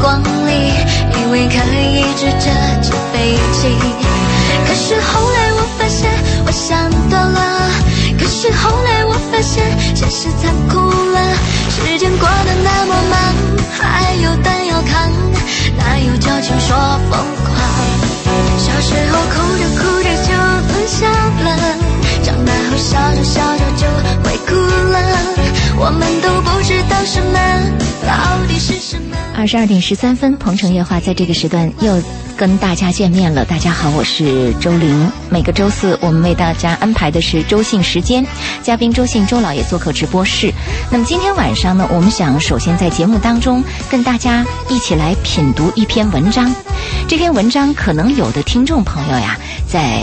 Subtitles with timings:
[0.00, 0.50] 光里，
[1.18, 2.50] 以为可以指着
[2.82, 3.76] 纸飞机。
[4.66, 6.10] 可是后来我发现，
[6.46, 7.70] 我想多了。
[8.18, 9.64] 可是后来我发现，
[9.94, 11.18] 现实残酷了。
[11.70, 13.34] 时间过得那么慢，
[13.78, 15.10] 还有弹要扛，
[15.76, 16.76] 哪有矫情说
[17.10, 17.54] 疯狂？
[18.58, 20.30] 小时候哭着哭着就
[20.68, 21.06] 能笑
[21.44, 21.48] 了，
[22.22, 23.86] 长大后笑着笑着就
[24.24, 24.54] 会哭
[24.92, 24.96] 了。
[25.78, 27.38] 我们都不知道什么
[28.06, 28.12] 到
[28.48, 29.05] 底是什么。
[29.36, 32.02] 二十二点十三分，鹏城夜话在这个时段又
[32.38, 33.44] 跟大家见面了。
[33.44, 35.12] 大家好，我是周玲。
[35.28, 38.26] 每个周四，我们为大家安排的是周信时间，
[38.62, 40.50] 嘉宾周信周老爷做客直播室。
[40.90, 46.50] 那么今天晚上呢，我们想首先在节目当中跟大家一起来品读一篇文章。
[47.06, 50.00] 这篇文章可能有的听众朋友呀，在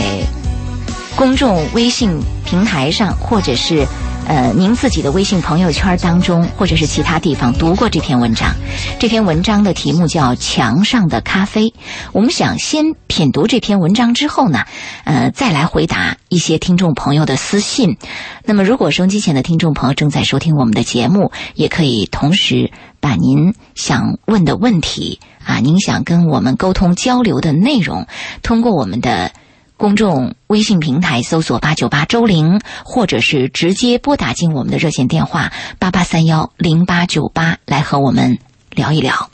[1.15, 3.83] 公众微信平台上，或者是。
[4.25, 8.53] 呃，您自己的微信朋友圈当中，或者是其他地方读过这篇文章。
[8.97, 11.65] 这篇文章的题目叫《墙上的咖啡》。
[12.13, 14.63] 我们想先品读这篇文章之后呢，
[15.03, 17.97] 呃，再来回答一些听众朋友的私信。
[18.45, 22.71] 那么，如果收音机前的听众朋友正在收听我们的节目，也可以同时
[23.02, 28.08] 把您想问的问题啊，您想跟我们沟通交流的内容，
[28.41, 29.31] 通过我们的。
[29.75, 38.38] 公众微信平台搜索八九八周玲，或者是直接拨打进我们的热线电话八八三幺零八九八来和我们
[38.71, 39.30] 聊一聊。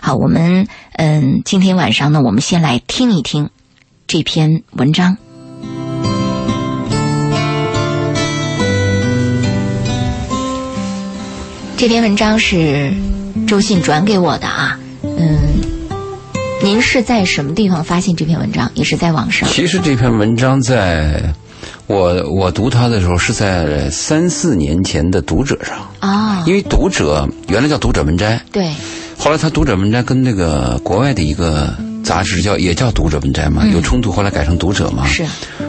[0.00, 3.50] 好，我们嗯，今天晚上呢，我们先来听一听
[4.06, 5.16] 这篇文章。
[11.76, 12.92] 这篇文章是
[13.46, 15.57] 周信转给我的啊，嗯。
[16.60, 18.70] 您是在什么地方发现这篇文章？
[18.74, 19.48] 也是在网上？
[19.48, 21.32] 其实这篇文章在
[21.86, 28.70] 我我读它的时候是在三四年前的读者上啊，因为读者原来叫读者文摘，对，
[29.16, 35.06] 后来他读者文摘跟那个国外的一个杂志叫也叫读者文摘嘛，有冲突，后来改成读者嘛。
[35.06, 35.24] 是，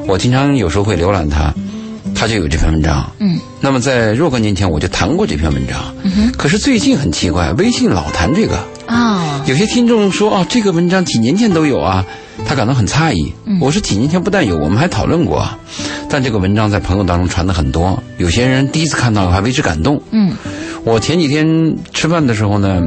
[0.08, 1.54] 我经常有时候会浏览它，
[2.16, 3.08] 它就有这篇文章。
[3.20, 8.58] 嗯，那么在若干年前我就谈过这篇文章，嗯，可是最近很奇怪，微信老谈这个。
[8.90, 12.04] 啊，有些听众说啊，这个文章几年前都有啊，
[12.44, 13.32] 他感到很诧异。
[13.62, 15.48] 我说几年前不但有，我们还讨论过，
[16.10, 20.02] 但这个文章在朋友当中传的很多，有些人第一次看到还为之感动。
[20.10, 20.34] 嗯，
[20.84, 22.82] 我前几天吃饭的时候呢，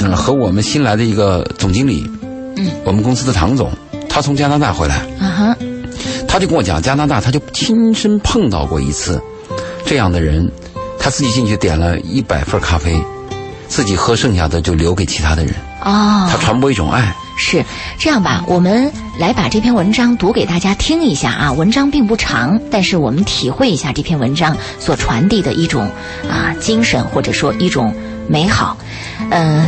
[0.00, 2.04] 嗯，和我们新来的一个总经理，
[2.56, 3.70] 嗯，我们公司的唐总，
[4.06, 5.56] 他从加拿大回来，啊哈，
[6.28, 9.18] 他就跟我讲，加拿大他就亲身碰到过一次
[9.86, 10.46] 这样的人，
[10.98, 12.94] 他自己进去点了一百份咖啡。
[13.78, 17.14] 自己喝剩下的就留给其他的人哦，他传播一种爱。
[17.36, 17.64] 是
[17.96, 18.42] 这样吧？
[18.48, 21.52] 我们来把这篇文章读给大家听一下啊。
[21.52, 25.88] 文章并不长，但是我们体会一下这篇文章所传递的一种
[26.28, 27.94] 啊精神，或者说一种
[28.26, 28.76] 美好。
[29.30, 29.64] 嗯，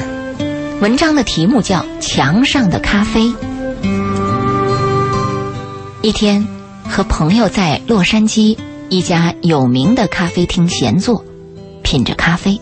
[0.81, 3.23] 文章的题目叫《墙上的咖啡》。
[6.03, 6.45] 一天，
[6.89, 11.25] 和朋友在洛杉矶一家有名的咖啡厅闲坐，
[11.85, 12.61] 品着咖啡。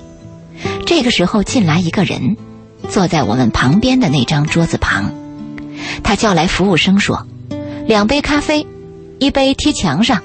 [0.86, 2.36] 这个时候进来一个人，
[2.88, 5.12] 坐在我们旁边的那张桌子旁。
[6.02, 7.26] 他叫来服务生说
[7.86, 8.66] ：“两杯咖啡，
[9.18, 10.22] 一杯贴墙上。”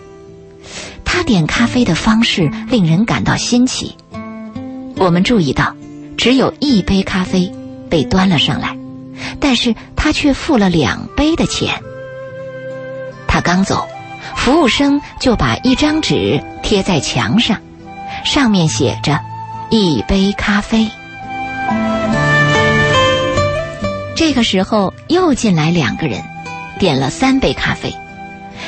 [1.06, 3.96] 他点咖啡的方式令人感到新奇。
[4.96, 5.76] 我们注意到，
[6.18, 7.52] 只有一杯咖啡
[7.90, 8.76] 被端了上来，
[9.40, 11.82] 但是他却付了两杯的钱。
[13.28, 13.88] 他刚走，
[14.36, 17.60] 服务生就把一张纸贴在墙上，
[18.24, 19.20] 上面写着。
[19.75, 20.88] 一杯咖啡。
[24.16, 26.22] 这个时候又进来两个人，
[26.78, 27.91] 点了三杯咖啡，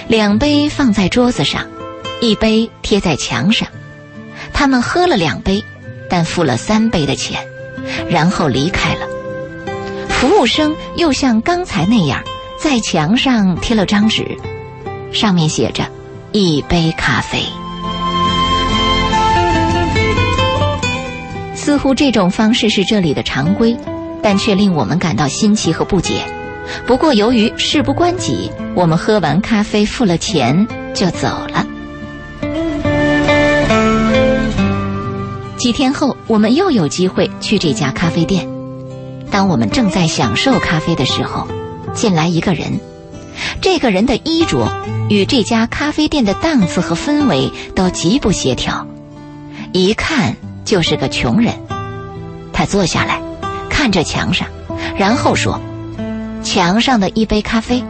[0.07, 1.63] 两杯放在桌子上，
[2.21, 3.67] 一杯贴在墙上。
[4.51, 5.63] 他们喝了两杯，
[6.09, 7.39] 但付了三杯的钱，
[8.09, 9.01] 然后离开了。
[10.09, 12.19] 服务生又像刚才那样，
[12.59, 14.25] 在墙上贴了张纸，
[15.13, 15.83] 上面写着
[16.33, 17.45] “一杯咖啡”。
[21.65, 23.75] 似乎这种方式是这里的常规，
[24.21, 26.21] 但却令我们感到新奇和不解。
[26.85, 31.65] 不过由于事不关己，我们喝完咖啡付了钱就走了。
[35.57, 38.47] 几天后，我们又有机会去这家咖啡店。
[39.31, 41.47] 当我们正在享受咖啡的时候，
[41.95, 42.79] 进来一个人。
[43.59, 44.71] 这个人的衣着
[45.09, 48.85] 与这家咖啡店的档次和氛围都极不协调，
[49.71, 50.35] 一看。
[50.65, 51.53] 就是个穷人，
[52.51, 53.21] 他坐下来，
[53.69, 54.47] 看着墙上，
[54.97, 55.61] 然后说
[56.43, 57.81] ：“墙上的一杯咖啡。”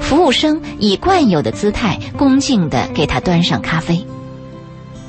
[0.00, 4.06] 服务生以惯有的姿态恭敬地给他端上咖啡。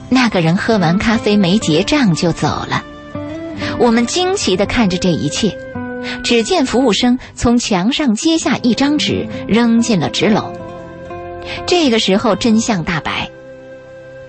[0.10, 2.84] 那个人喝完咖啡没结账就走了。
[3.78, 5.58] 我们惊奇地看着这一切，
[6.24, 10.52] 只见服务生从墙上揭下一张纸，扔进了纸篓。
[11.66, 13.30] 这个时候，真相大白。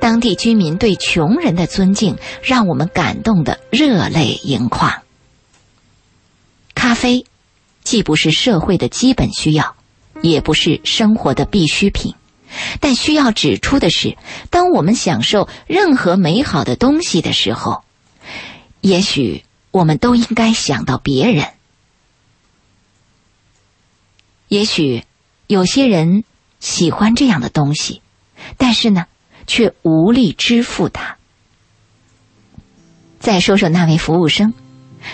[0.01, 5.03] 当地居民对穷人的尊敬，让我们感动得热泪盈眶。
[6.75, 7.27] 咖啡，
[7.85, 9.77] 既不是社会的基本需要，
[10.23, 12.15] 也不是生活的必需品，
[12.81, 14.17] 但需要指出的是，
[14.49, 17.85] 当我们享受任何美好的东西的时候，
[18.81, 21.47] 也许我们都应该想到别人。
[24.49, 25.05] 也许
[25.47, 26.25] 有些人
[26.59, 28.01] 喜欢这样的东西，
[28.57, 29.07] 但是呢？
[29.51, 31.17] 却无力支付他。
[33.19, 34.55] 再说说那位服务生，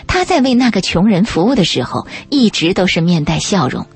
[0.07, 3.87] 他在为那个穷人服务的时候，一直都是面带笑容；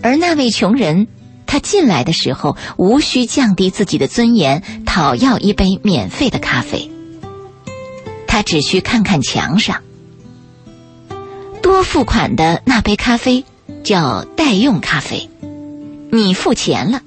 [0.00, 1.08] 而那位穷人，
[1.46, 6.88] 他进来的时候，无需降低自己的尊严，讨要一杯免费的咖啡。
[8.28, 9.82] 他只需看看墙上
[11.60, 13.44] 多付款的那杯咖啡，
[13.82, 15.28] 叫代用咖啡。
[16.12, 17.02] 你付钱了，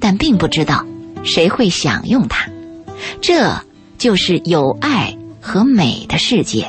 [0.00, 0.84] 但并不知道。
[1.24, 2.48] 谁会享用它？
[3.20, 3.52] 这
[3.96, 6.66] 就是有爱和美的世界。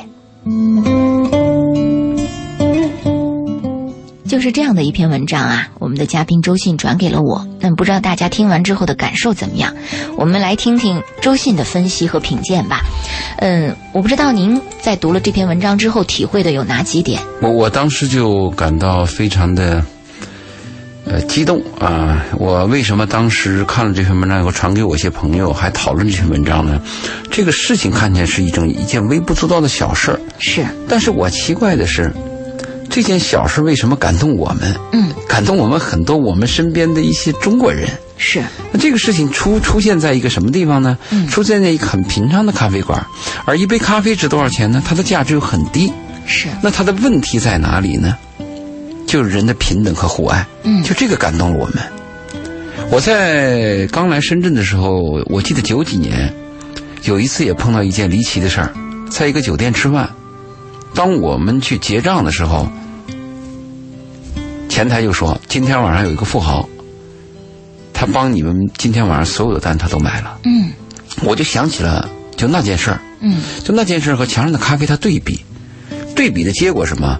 [4.26, 9.74] 就是这样的一篇文章啊，我们的嘉宾周信转给了我，但不知道大家听完之后的感受怎么样？
[10.16, 12.80] 我们来听听周信的分析和品鉴吧。
[13.38, 17.20] 嗯，我不知道您在读了这篇文章之后体会的有哪几点？
[17.42, 19.84] 我我当时就感到非常的。
[21.10, 22.24] 呃，激动啊！
[22.38, 26.80] 我为什么当时看了这篇文章以后传给我一些朋友，还讨论这篇文章呢？
[27.28, 30.64] 这个事情看起来是一种一件微不足道的小事儿，是。
[30.88, 32.12] 但是我奇怪的是，
[32.88, 34.72] 这件小事为什么感动我们？
[34.92, 37.88] 嗯，感动我们很多我们身边的一些中国人。
[38.16, 38.40] 是。
[38.70, 40.96] 那这个事情出出现在一个什么地方呢？
[41.10, 43.04] 嗯，出现在一个很平常的咖啡馆，
[43.44, 44.80] 而一杯咖啡值多少钱呢？
[44.86, 45.92] 它的价值又很低。
[46.24, 46.46] 是。
[46.62, 48.16] 那它的问题在哪里呢？
[49.10, 51.82] 就是人的平等和互爱，嗯，就这个感动了我们。
[52.92, 56.32] 我在刚来深圳的时候，我记得九几年，
[57.02, 58.72] 有一次也碰到一件离奇的事儿，
[59.10, 60.08] 在一个酒店吃饭，
[60.94, 62.68] 当我们去结账的时候，
[64.68, 66.68] 前台就说今天晚上有一个富豪，
[67.92, 70.70] 他帮你们今天晚上所有的单他都买了，嗯，
[71.24, 75.44] 我就想起了就那件事儿，嗯，就那件事儿和墙上的咖啡它对比，
[76.14, 77.18] 对比的结果什么？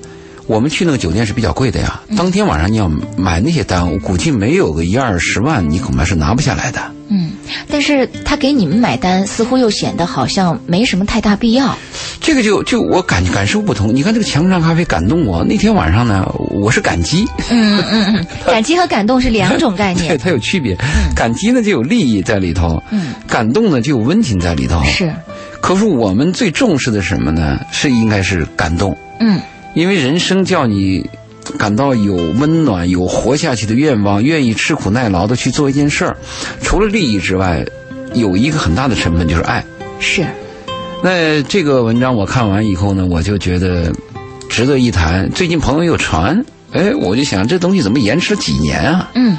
[0.51, 2.01] 我们去那个酒店是比较贵的呀。
[2.17, 6.81] 当天晚上你要买那些单，我估计没有个一二十万，你恐怕是拿不下来的。
[7.09, 7.31] 嗯，
[7.69, 11.79] 但是他给你们买单，似乎又显得好像没什么太大必要。
[12.21, 13.95] 这个就就我感感受不同。
[13.95, 17.25] 你看这个墙上咖啡感动我，那天晚上呢，我是感激。
[17.49, 20.77] 嗯嗯嗯，感激和感动是两种概念， 对，它有区别。
[21.15, 24.83] 感激呢就有利益在里头，嗯，感动呢就有温情在里头。
[24.83, 25.15] 是，
[25.61, 27.61] 可是我们最重视的什么呢？
[27.71, 28.97] 是应该是感动。
[29.21, 29.41] 嗯。
[29.75, 31.09] 因为人生叫你
[31.59, 36.17] 感到有温暖、有活下去的愿望，愿意吃苦耐劳的去做一件事儿，
[36.63, 37.65] 除了利益之外，
[38.15, 39.65] 有一个很大的成分就是爱。
[39.99, 40.25] 是。
[41.03, 43.93] 那这个文章我看完以后呢，我就觉得
[44.49, 45.31] 值得一谈。
[45.31, 49.11] 最近朋友又传，哎，我就想这东西怎么延迟了几年啊？
[49.15, 49.37] 嗯。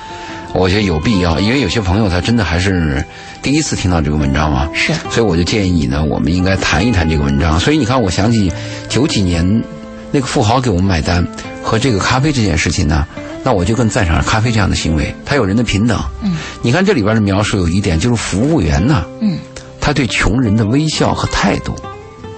[0.54, 3.04] 我觉得有必要，因为有些朋友他真的还是
[3.42, 4.70] 第一次听到这个文章嘛。
[4.74, 4.92] 是。
[5.10, 7.60] 所以我就建议你呢，我们应该谈一谈这个文章。
[7.60, 8.52] 所以你看，我想起
[8.90, 9.64] 九几年。
[10.12, 11.26] 那个富豪给我们买单
[11.64, 13.08] 和这个咖啡这件事情呢，
[13.44, 15.14] 那我就更赞赏咖啡这样的行为。
[15.26, 16.00] 他有人的平等。
[16.22, 19.40] 嗯，你看这里边的描述有一点，就是服务员呢，嗯，
[19.80, 21.74] 他对穷人的微笑和态度，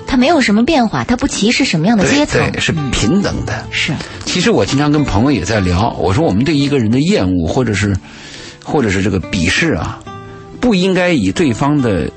[0.06, 3.66] 他没有什么变化，他不歧视什么样的阶层，对，是平等的。
[3.72, 3.92] 是。
[4.26, 7.96] 其实我经常跟朋友也在聊，我说我们对一个人的厌恶或者是，
[8.64, 10.00] 或者是这个鄙视啊，
[10.60, 12.10] 不应该以对方的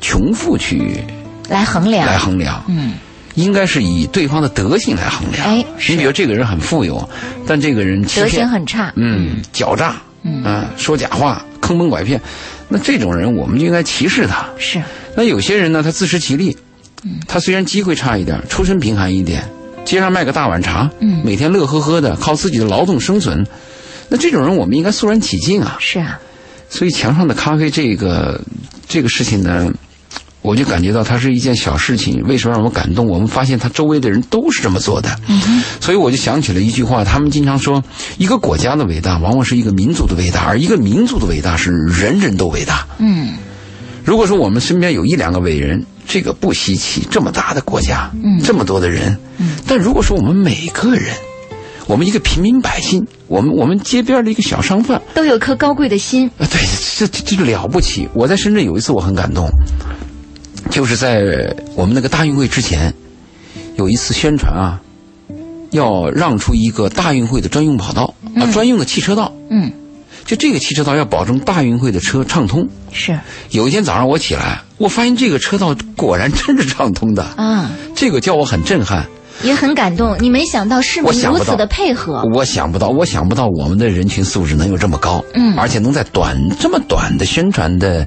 [0.00, 1.04] 穷富去
[1.48, 2.62] 来衡量，来衡量。
[2.68, 2.94] 嗯。
[3.36, 5.46] 应该是以对方的德行来衡量。
[5.46, 7.08] 哎，你比如这个人很富有，
[7.46, 12.20] 但这个人德行很差，嗯，狡诈，嗯，说假话，坑蒙拐骗，
[12.68, 14.48] 那这种人我们就应该歧视他。
[14.58, 14.82] 是。
[15.14, 16.56] 那有些人呢，他自食其力，
[17.04, 19.44] 嗯，他虽然机会差一点，出身贫寒一点，
[19.84, 23.46] 街上卖个大碗茶，嗯，每天乐呵呵的靠自己的劳动生存，
[24.08, 25.76] 那这种人我们应该肃然起敬啊。
[25.78, 26.18] 是啊。
[26.68, 28.40] 所以墙上的咖啡这个
[28.88, 29.70] 这个事情呢。
[30.46, 33.04] 我就感觉到它是一件小事情，为什么让我感动？
[33.04, 35.10] 我们发现他周围的人都是这么做的，
[35.80, 37.82] 所以我就想起了一句话，他们经常说，
[38.16, 42.86] 一个国家的伟大，往往是一个民族的伟大，而一个民族的伟大是人人都伟大。
[42.98, 43.34] 嗯，
[44.04, 51.12] 如果说我们身边有一两个伟人，这个不稀奇，这么大的国家，嗯，这么多的人，嗯，但如果说我们每个人，
[51.88, 56.60] 我们一个平民百姓，我们我们街边的一个小商贩，都有颗高贵的心，啊，对，
[56.96, 58.08] 这这这了不起。
[58.14, 59.50] 我在深圳有一次，我很感动。
[60.70, 62.92] 就是在我们那个大运会之前，
[63.76, 64.80] 有一次宣传啊，
[65.70, 69.32] 要让出一个大运会的专用跑道啊，专用的汽车道。
[69.50, 69.72] 嗯。
[70.24, 72.68] 就这个汽车道要保证大运会的车畅通。
[72.92, 73.18] 是。
[73.50, 77.22] 有一天早上我起来，我发现这个车道果然真是畅通的。
[77.22, 77.70] 啊。
[77.94, 79.06] 这个叫我很震撼。
[79.42, 80.16] 也很感动。
[80.20, 82.22] 你没想到市民如此的配合。
[82.34, 85.24] 我想不到，我想不到我们的人群素质能有这么高。
[85.34, 85.54] 嗯。
[85.56, 88.06] 而且能在短这么短的宣传的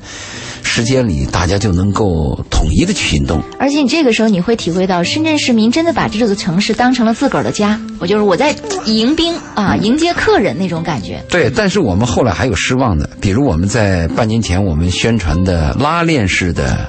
[0.64, 3.42] 时间里，大家就能够统一的去行动。
[3.60, 7.80] 而且你这个时候你会体会到，深圳市民真的把这座城市当成了自个儿的家。
[8.00, 8.56] 我就是我在
[8.86, 11.22] 迎宾啊，迎接客人那种感觉。
[11.30, 16.88] 对，但是我们后来还有失望的，比如我们在半年前我们宣传的拉链式的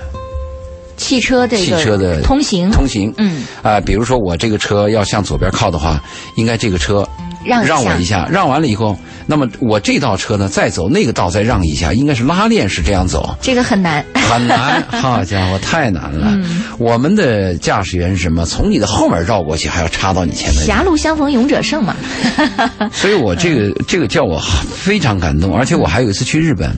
[1.00, 5.99] 汽车的汽车的通行通行，嗯啊，比如说我这个车要向左边靠的话，
[6.37, 7.09] 应该这个车
[7.42, 8.97] 让让我一下，让完了以后。
[9.26, 13.35] 那么我这道车呢，再走那个道再让一下，应该是拉链是这样走。
[13.40, 16.37] 这个很难，很难， 好家伙，太难了。
[16.78, 18.45] 我们的驾驶员是什么？
[18.45, 20.64] 从你的后面绕过去，还要插到你前面。
[20.66, 21.95] 狭路相逢勇者胜嘛。
[22.92, 24.38] 所以我这个这个叫我
[24.75, 26.76] 非常感动，而且我还有一次去日本，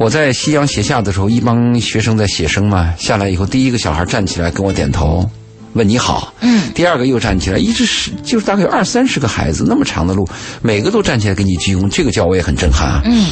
[0.00, 5.30] 我在夕阳斜下的时候，一帮学生在写生嘛，下来以后，第一个小孩站起来跟我点头。
[5.74, 10.26] 问你好，嗯，第二个又站起来，一直是就是大概有二三十个孩子，那么长的路，
[10.62, 13.26] 每个都站起来给你鞠躬，这个叫我也很震撼啊，嗯，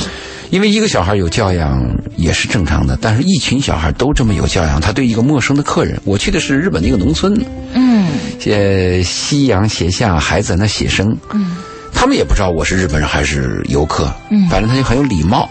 [0.50, 1.82] 因为一个小孩有教养
[2.18, 7.34] 也是正常的，但是一群小孩都这么有教养，他对一个陌生的客人，我去的是日本的一个农村，
[7.72, 8.08] 嗯，
[8.44, 11.56] 呃，夕阳斜下，孩子在那写生，嗯。
[12.00, 15.50] 他们也不知道我是日本人还是游客，嗯，反正他就很有礼貌，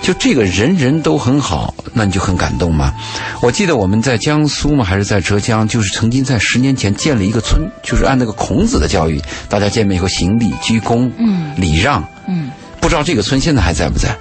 [0.00, 2.94] 就这个人人都很好，那你就很感动嘛。
[3.42, 14.16] 我记得我们在江苏嘛，还是在浙江，就是曾经在十年前建了一个村，就是按那个孔子的教育，大家见面以后行礼、鞠躬、嗯，礼让，嗯，不知道这个村现在还在不在？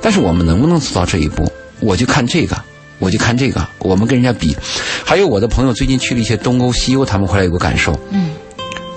[0.00, 1.52] 但是我们能不能做到这一步？
[1.80, 2.56] 我就看这个，
[2.98, 4.56] 我就看这个，我们跟人家比。
[5.04, 8.30] 还有我的朋友最近去了一些东欧、西欧，他们回来有个感受，嗯。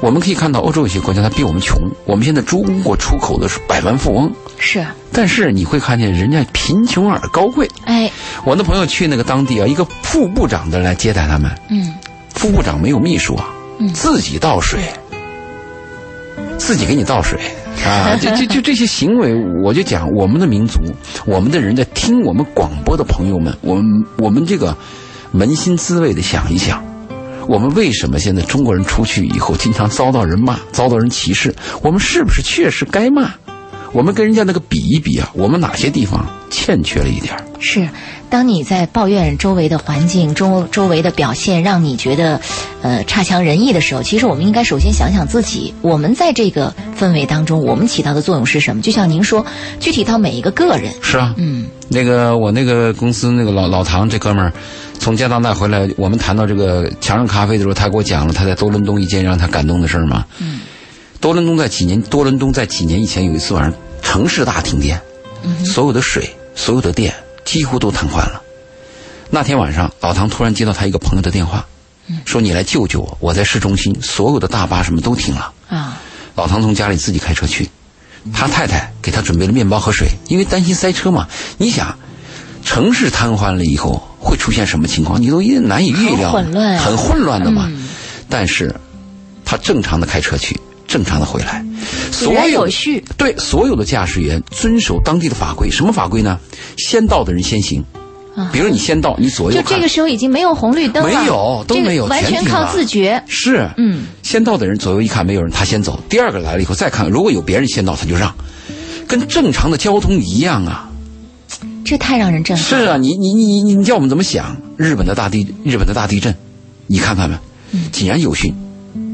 [0.04, 1.80] 我们可以看到，欧洲有些国家它比我们穷。
[2.04, 4.86] 我们现在中国出口的是百万富翁，是。
[5.14, 7.66] 但是你会看见人家贫穷而高贵。
[7.86, 8.12] 哎，
[8.44, 11.50] 我的朋友去那个当地啊，一个副部长的来接待他们。
[11.70, 11.94] 嗯，
[12.36, 13.48] 副部长没有秘书啊，
[13.94, 14.82] 自己倒水，
[16.58, 17.40] 自己给你倒水
[17.86, 18.14] 啊。
[18.20, 19.34] 就就就这些行为，
[19.64, 20.82] 我就讲我们的民族，
[21.26, 23.86] 我们的人在听我们广播的朋友们，我们
[24.18, 24.76] 我们这个
[25.34, 26.84] 扪心自问的想一想。
[27.48, 31.54] 我们为什么现在中国人出去以后经常遭到人骂、遭到人歧视？
[31.82, 33.34] 我们是不是确实该骂？
[33.94, 37.34] 我们跟人家那个比一比啊，我们哪些地方欠缺了一点？
[37.60, 37.88] 是，
[38.30, 42.42] 当你在抱怨周围的环境、周周围的表现让你觉得，
[42.82, 48.82] 呃，差强人意的时候，其实我们应该首先想想自己，我们在这个氛围当中，我们起到的作用是什么？
[48.82, 49.46] 就像您说，
[49.80, 50.92] 具体到每一个个人。
[51.02, 54.52] 是啊，嗯，那个我那个公司那个老老唐这哥们儿。
[55.00, 60.24] 从加拿大回来，我们谈到这个墙上咖啡的时候，他给我讲了他在多伦多一件让他感动的事儿嘛。
[60.40, 60.62] 嗯，
[61.24, 65.02] 多伦多在几年，多伦多在几年以前有一次晚上城市大停电，
[65.66, 67.16] 所有的水、所有的电
[67.46, 68.42] 几乎都瘫痪了。
[69.30, 71.66] 那天晚上，老唐突然接到他一个朋友的电话，
[72.26, 75.54] 说你来救救我，我在市中心，所有的大巴什么都停了。
[75.70, 75.98] 啊，
[76.36, 77.70] 老唐从家里自己开车去，
[78.34, 81.30] 他太太给他准备了面包和水，因为担心塞车嘛。
[81.58, 81.98] 你想，
[82.66, 84.06] 城市瘫痪了以后。
[84.20, 85.22] 会出现什么情况？
[85.22, 87.70] 你都也难以预料，很混乱，很混乱的嘛。
[88.30, 88.74] 但是，
[89.44, 90.58] 他正常的开车去，
[90.94, 91.66] 正常的回来，
[92.12, 93.04] 所有序。
[93.18, 95.72] 对，所有的驾驶员遵守当地的法规。
[95.72, 96.40] 什么法规呢？
[96.78, 97.84] 先到的人先行。
[98.52, 103.24] 比如你先到，你左右就这个时候已经没有红绿灯了，没有都没有，完全靠自觉。
[103.28, 106.00] 是，嗯，先到的人左右一看没有人，他先走。
[106.08, 108.32] 第二个来了以后再看，如果有别人先到，他就让，
[109.08, 110.88] 跟正常的交通一样啊。
[111.84, 112.64] 这太让人震撼。
[112.64, 114.56] 是啊，你你你你你叫我们怎么想？
[114.78, 116.36] 日本的大地，日本的大地震，
[116.86, 117.42] 你看看吧，
[117.92, 118.54] 井然有序，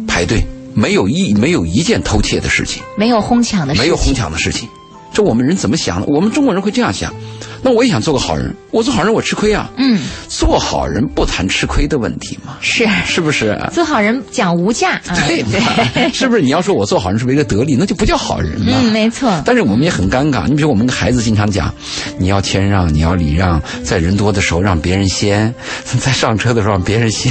[0.07, 0.45] 排队，
[0.79, 4.69] 没有一没有一件偷窃的事情，没有哄抢的事情，没有哄抢的事情。
[5.13, 6.07] 这我们人怎么想的？
[6.07, 7.13] 我们中国人会这样想。
[7.61, 9.69] 那我也想做个好人，我做好人我吃亏啊。
[9.75, 9.99] 嗯，
[10.29, 12.55] 做好人不谈吃亏的问题嘛。
[12.61, 13.59] 是，是不是？
[13.73, 14.97] 做好人讲无价。
[15.27, 16.41] 对对， 是不是？
[16.41, 18.79] 你要说我做好人是为了得利，那就不叫好人了。
[18.81, 19.41] 嗯，没错。
[19.45, 20.47] 但是我们也很尴尬。
[20.47, 21.73] 你比如我们的孩子经常讲，
[22.17, 27.29] 你要谦让，你要礼让，在人多的时候让别人先，在上车的时候让别人先，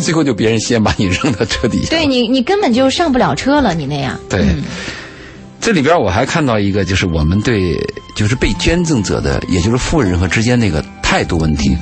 [0.00, 1.88] 最后就别人先把你扔到车底下。
[1.90, 4.16] 对你，你根本就上不了车了，你那样。
[4.28, 4.46] 对。
[5.64, 7.74] 这里边我还看到一个，就是我们对
[8.14, 11.74] 就是被捐赠者的，也就是富人和之间那个态度问题。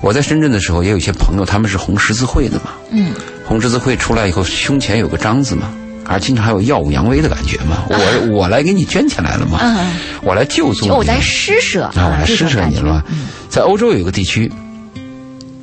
[0.00, 2.70] 我在深圳的时候，也有一些朋友，他们是红十字会的嘛。
[2.92, 3.12] 嗯。
[3.44, 5.74] 红十字会出来以后，胸前有个章子嘛，
[6.04, 7.82] 而经常还有耀武扬威的感觉嘛。
[7.90, 9.58] 我我来给你捐钱来了嘛。
[9.60, 9.96] 嗯。
[10.22, 10.92] 我来救助你。
[10.92, 11.86] 我来施舍。
[11.86, 13.04] 啊，我来施舍你了。
[13.48, 14.48] 在欧洲有一个地区，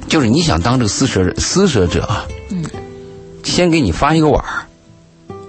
[0.10, 2.66] 就是你想当这个施舍施舍者啊，嗯，
[3.46, 4.68] 先给你发一个碗儿，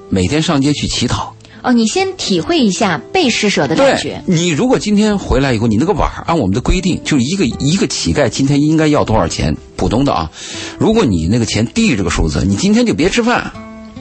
[0.09, 1.35] 每天上街去乞讨。
[1.63, 4.23] 哦，你先体会一下被施舍的感觉。
[4.27, 9.57] 你如果今天回来以后，你那个碗儿按我们的规定，就是一个一个乞丐今天应该要多少钱？
[9.77, 10.31] 普通的啊，
[10.79, 13.51] 如果你那个钱低于这个数字，你今天就别吃饭，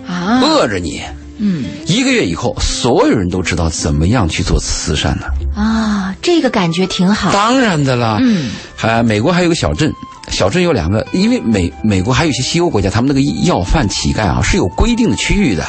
[0.07, 1.01] 啊，饿着你。
[1.43, 5.27] 嗯，一个月以后，所有人都知道怎么样去做慈善了。
[5.55, 7.31] 啊，这个感觉挺好。
[7.31, 8.19] 当然的啦。
[8.21, 9.91] 嗯，还美国还有个小镇，
[10.29, 15.65] 小镇有两个，因为美美国还有一些西欧国家，他们那个要饭乞丐啊是有规定的区域的。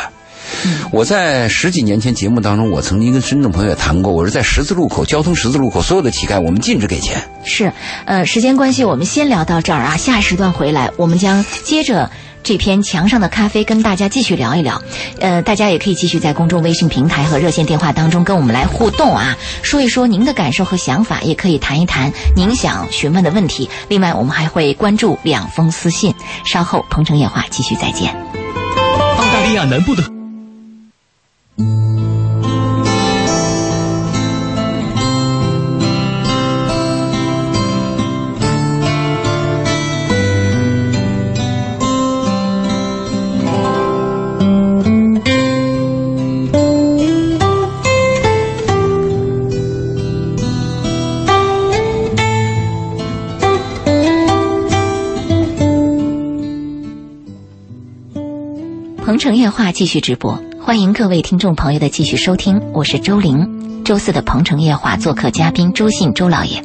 [0.91, 7.23] 我在十几年前节目当中，我曾经跟深圳朋友也谈过，我是在十字路口交通十字路口，所有的乞丐我们禁止给钱。
[7.45, 7.73] 是，
[8.05, 12.11] 呃，时间关系，我们先聊到这儿啊，下时段回来，我们将接着
[12.43, 14.81] 这篇墙上的咖啡跟大家继续聊一聊。
[15.21, 23.69] 呃，大家也可以继续在公众微信平台和热线电话当中跟我们来互动啊，说一说您的感受和想法，也可以谈一谈您想询问的问题。
[23.89, 26.15] 另外，我们还会关注两封私信。
[26.45, 28.13] 稍后，鹏城夜话继续再见。
[28.13, 30.22] 澳大利亚南部的。
[31.57, 31.65] 鹏
[59.19, 60.52] 城夜话继续直播。
[60.65, 63.83] 欢迎各位听众朋友的继续收听，我是周玲。
[63.85, 66.63] 周四的鹏城夜话做客嘉宾周信周老爷。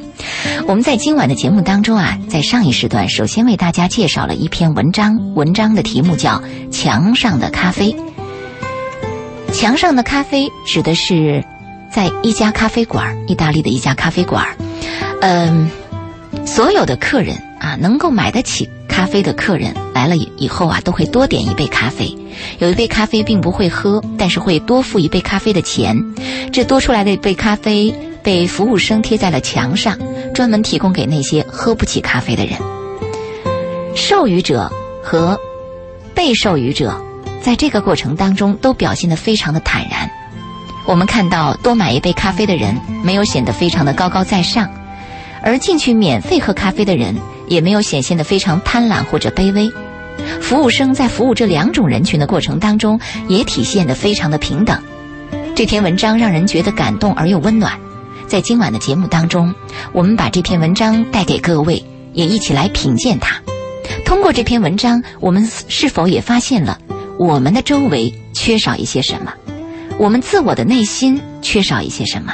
[0.67, 6.39] 我们在今晚的节目当中啊，在上一时段首先为大家介绍了一篇文章，文章的题目叫
[6.71, 7.95] 《墙上的咖啡》。
[9.51, 11.43] 墙上的咖啡指的是
[11.91, 14.45] 在一家咖啡馆，意大利的一家咖啡馆，
[15.21, 15.71] 嗯，
[16.45, 22.15] 所有的客人啊，能够买得起咖啡的客人来了以后啊，都会多点一杯咖啡。
[22.59, 25.95] 有一杯咖啡并不会喝，但是会多付一杯咖啡的钱。
[26.51, 29.97] 这多出来的一杯咖啡被服务生贴在了墙上，
[30.33, 32.57] 专门提供给那些喝不起咖啡的人。
[33.95, 34.71] 授予者
[35.03, 35.39] 和
[36.13, 36.95] 被授予者
[37.41, 40.09] 在这个过程当中都表现得非常的坦然。
[40.85, 44.69] 我们看到多买一杯咖啡的人没有显得非常的高高在上，
[45.41, 47.15] 而进去免费喝咖啡的人
[47.47, 49.71] 也没有显现得非常贪婪或者卑微。
[50.41, 54.77] 服务生在服务这两种人群的过程当中，也体现得非常的平等。
[55.55, 57.79] 这篇文章让人觉得感动而又温暖。
[58.27, 59.53] 在今晚的节目当中，
[59.93, 61.83] 我们把这篇文章带给各位，
[62.13, 63.41] 也一起来品鉴它。
[64.05, 66.77] 通过这篇文章，我们是否也发现了
[67.17, 69.33] 我们的周围缺少一些什么？
[69.97, 72.33] 我们自我的内心缺少一些什么？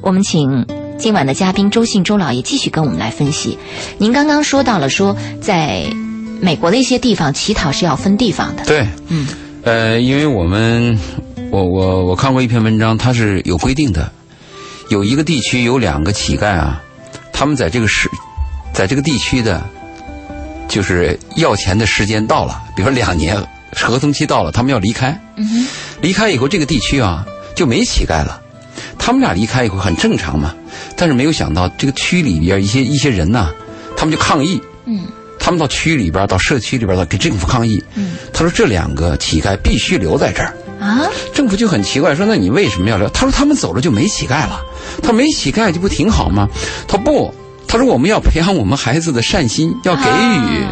[0.00, 0.66] 我们请
[1.00, 3.58] 今晚的嘉宾周信周老爷继续跟我们来分析。
[3.98, 5.84] 您刚刚说到了说在。
[6.42, 8.64] 美国的一些地方乞讨是要分地方的。
[8.64, 9.28] 对，嗯，
[9.62, 10.98] 呃，因为我们，
[11.50, 14.10] 我我我看过一篇文章，它是有规定的，
[14.88, 16.80] 有一个地区有两个乞丐啊，
[17.30, 18.08] 他们在这个时，
[18.72, 19.62] 在这个地区的，
[20.66, 23.36] 就是要钱的时间到了，比如说两年
[23.76, 25.66] 合同期到了，他们要离开，嗯哼，
[26.00, 27.22] 离开以后这个地区啊
[27.54, 28.39] 就没乞丐了，
[29.00, 30.54] 他们俩离开以后很正常嘛，
[30.96, 33.50] 但是没有想到这个区里边一些一些人呐，
[33.96, 35.00] 他们就抗议，嗯。
[35.42, 37.82] 他们到区里边，到社区里边到，给政府抗议。
[37.94, 40.54] 嗯，他说这两个乞丐必须留在这儿。
[40.78, 43.08] 啊，政府就很奇怪，说那你为什么要留？
[43.08, 44.60] 他说他们走了就没乞丐了。
[45.02, 46.46] 他没乞丐就不挺好吗？
[46.86, 47.34] 他不，
[47.66, 50.66] 他说我们要培养我们孩子的善心，要给予。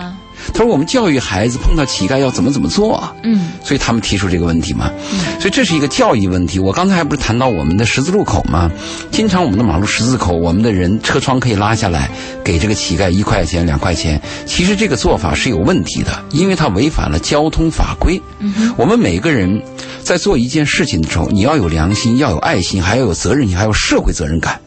[0.53, 3.03] 他说：“我们教育孩子碰到乞丐要怎么怎么做？
[3.23, 4.91] 嗯，所以他们提出这个问题嘛。
[5.39, 6.59] 所以这是一个教育问题。
[6.59, 8.71] 我刚才还不是谈到我们的十字路口吗？
[9.11, 12.11] 经常我们的马路十字口，我们的人车窗可以拉下来，
[12.43, 14.21] 给这个乞丐一块钱、两块钱。
[14.47, 18.21] 其实这个做法是有问题的，因为它违反了交通法规。
[18.41, 19.63] 嗯我们每个人
[20.03, 24.61] 在做一件事情的时候，你要有良心，要有爱心，还要有责任心，还有社会责任感。”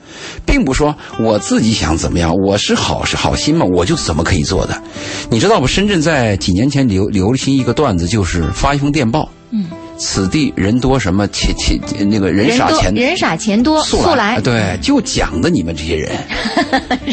[0.45, 4.81] 并不说我自己想怎么样，我是好是好心嘛，我就怎么可以做的。
[5.29, 5.67] 你知道不？
[5.67, 9.29] 深圳在几年前流流行一个段子，就是发一封电报。
[9.51, 9.65] 嗯。
[10.03, 16.11] 此地人多，什么钱钱那个人傻钱人傻钱多，速来对，就讲的你们这些人，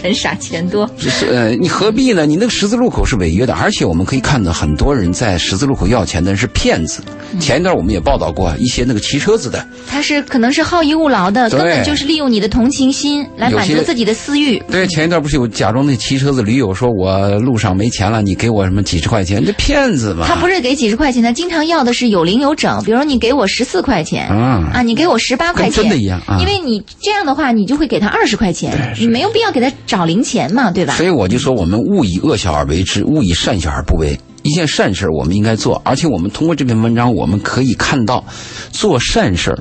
[0.02, 0.88] 人傻钱多。
[0.98, 2.24] 是呃，你何必呢？
[2.24, 7.02] 你那个十字路口是违约的，而且我们可以看到很多人在十字路口要钱的人是骗子。
[7.38, 14.58] 前一段我们也报道过一些那个骑车子的，他是可能是好逸恶劳的，根本就是利用你的同情心来满足自己的私欲。
[14.70, 19.44] 对，前一段不是有假装那骑车子驴友说我路上没钱了，你给我什么几十块钱？
[19.44, 20.24] 这骗子嘛。
[20.26, 22.77] 他不是给几十块钱，他经常要的是有零有整。
[22.84, 26.38] 比如说，你给我十四块钱，啊，你给我十八块钱，真的一样啊！
[26.40, 30.94] 因为你这样的话，你就会给他二十块钱，你没有必要给他找零钱嘛，对吧？
[30.94, 34.18] 所以我就说，我们勿以恶小而为之，勿以善小而不为。
[34.42, 38.24] 一件善事我们应该做，而且我们通过这篇文章，我们可以看到，
[38.70, 39.58] 做善事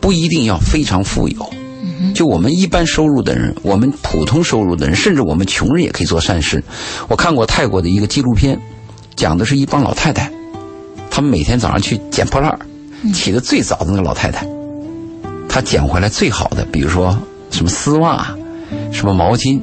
[0.00, 1.52] 不一定要非常富有。
[2.14, 6.62] 就我们一般收入的人，我们普通收入的人，甚至我们穷人也可以做善事。
[7.08, 8.60] 我看过泰国的一个纪录片，
[9.16, 10.30] 讲的是一帮老太太，
[11.18, 12.56] 他们每天早上去捡破烂
[13.12, 14.46] 起得最早的那个老太太，
[15.48, 17.18] 她捡回来最好的，比如说
[17.50, 18.32] 什么丝袜、
[18.92, 19.60] 什么毛巾，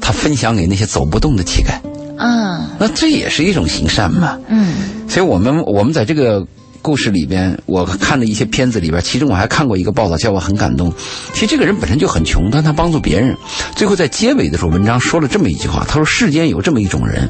[0.00, 1.72] 她分享给那些走不动的乞丐。
[2.16, 4.38] 啊，那这也是一种行善嘛。
[4.46, 4.72] 嗯，
[5.08, 6.46] 所以我们我们在这个。
[6.80, 10.92] 故事里边，我看的一些片子里边，其中我还看过一个报道，叫我很感动。
[11.32, 13.34] 其实这个人本身就很穷，但他帮助别人。
[13.74, 17.26] 最后在结尾的时候，文章说了这么一句话：“他说世间有这么一种人，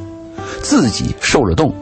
[0.60, 1.72] 自己受了冻，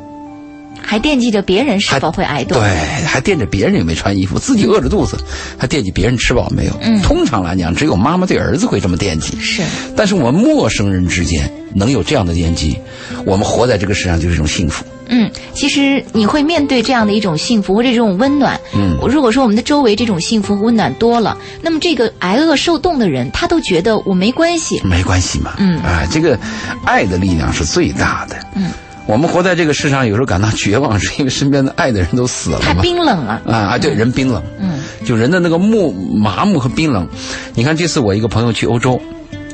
[0.84, 2.58] 还惦记着别人是否会挨冻。
[2.58, 2.68] 对，
[3.06, 5.16] 还惦着别人有没有穿衣服，自己饿着肚子，
[5.56, 6.72] 还惦记别人吃饱没有。
[6.82, 9.38] 嗯，通常来讲，只有妈妈对儿子会这么惦记。
[9.40, 9.62] 是，
[9.96, 12.76] 但是我们陌生人之间能有这样的惦记，
[13.24, 18.58] 我们活在这个世上就是一种幸福。”嗯，其实你会面对这样的一种幸福或者这种温暖。
[18.74, 25.52] 嗯，如果说我们的周围这种幸福和温暖多了，那么这个挨饿受冻的人，他都觉得我没关系，没关系嘛。
[25.58, 26.38] 嗯，啊，这个
[26.86, 28.36] 爱的力量是最大的。
[28.54, 28.70] 嗯，
[29.06, 33.42] 我们活在这个世上，有时候感到绝望，是因为身边的爱的人都死了太冰冷了。
[33.46, 34.42] 啊啊，对，人冰冷。
[34.60, 37.06] 嗯，就人的那个木麻木和冰冷。
[37.54, 39.00] 你看这次我一个朋友去欧洲，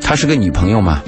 [0.03, 1.03] 他是个女朋友嘛，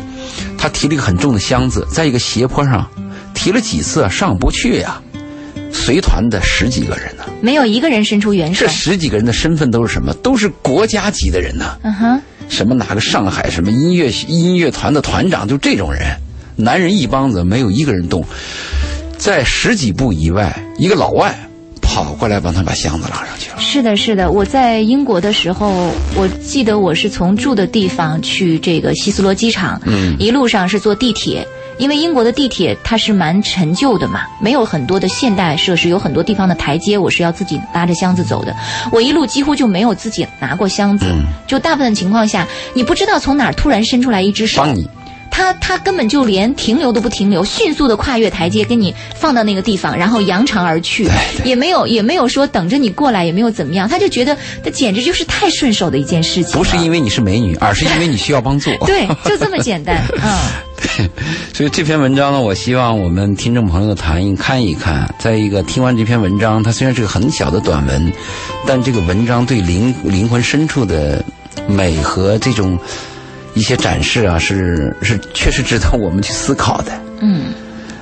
[0.56, 2.88] 他提了一个很重的箱子，在一个斜坡上。
[3.34, 5.00] 提了几次上不去呀？
[5.72, 8.66] 随团的十几个人呢，没有一个人伸出援手。
[8.66, 10.12] 这十几个人的身份都是什么？
[10.14, 11.78] 都是国家级的人呢。
[11.82, 16.02] 嗯哼，什么哪个上海什么音乐音乐团的团长，就这种人，
[16.62, 18.24] 男人一帮子，没有一个人动。
[19.18, 21.38] 在十几步以外，一个老外
[21.82, 23.56] 跑过来帮他把箱子拉上去了。
[23.58, 31.46] 是的，是的，我在英国的时候，我记得我是从住的地方去这个希斯罗机场，嗯，一路上是坐地铁。
[31.78, 38.54] 因为英国的地铁它是蛮陈旧的嘛，没有很多的现代设施，有很多地方的台阶，我是要自己拉着箱子走的。
[38.92, 41.06] 我一路几乎就没有自己拿过箱子，
[41.46, 44.86] 就大部分情况下，你不知道从哪儿突然伸出来一只手，帮你。
[45.40, 51.08] 他他根本就连停留都不停留，迅速的跨越台阶，给你放到那个地方，然后扬长而去，
[51.44, 56.52] 也没有也没有说等着你过来，也没有怎么样，他就觉得这简直就是太顺手的一件事情。
[56.52, 58.70] 不是因为你是美女， 而是因为你需要帮助。
[58.84, 60.04] 对，就这么简单。
[60.22, 60.38] 嗯。
[60.76, 61.10] 对，
[61.54, 65.12] 所以这篇文章呢，我希望我们听众朋友谈一看一看。
[65.18, 68.12] 再一个，听完这篇文章，它虽然是个很小的短文，
[68.66, 71.24] 但这个文章对灵灵魂深处的
[71.66, 72.78] 美和这种。
[73.54, 76.92] 一些展示啊，是是确实值得我们去思考的。
[77.20, 77.52] 嗯。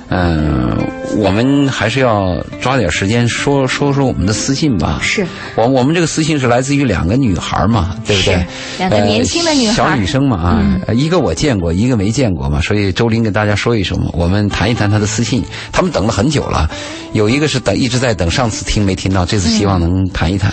[0.09, 0.75] 嗯，
[1.17, 4.99] 我们还是要抓点时间说说说我们的私信吧。
[5.03, 8.43] 是，我我们这个私信是来自于两个女孩嘛，对不对？
[8.79, 10.37] 两个年轻的女孩，小女生嘛
[10.87, 15.43] 啊，一个我见过，一个没见过嘛，所以周林跟大家说一声嘛，我们谈一谈她的私信。
[15.71, 16.67] 他们等了很久了，
[17.13, 20.51] 有一个是等一直在等，上次听没听到，这次希望能谈一谈。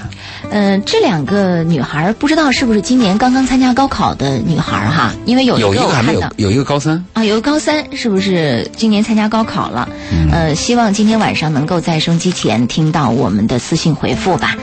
[0.50, 5.14] 嗯，这两个女孩不知道是不是今年刚刚参加高考的女孩哈？
[5.24, 9.45] 因为有有一个还没有，有一个高三啊，有个高三，是不是今年参加高？
[9.46, 9.88] 考了，
[10.30, 14.56] 呃，希望今天晚上能够在收音机前听到我们的私信回复吧。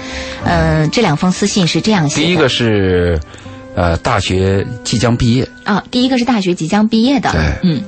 [0.45, 3.19] 嗯，这两封私信是这样写的：第一个是，
[3.75, 5.47] 呃，大学即将毕业。
[5.63, 7.81] 啊，第一个是大学即将毕业的，对，嗯。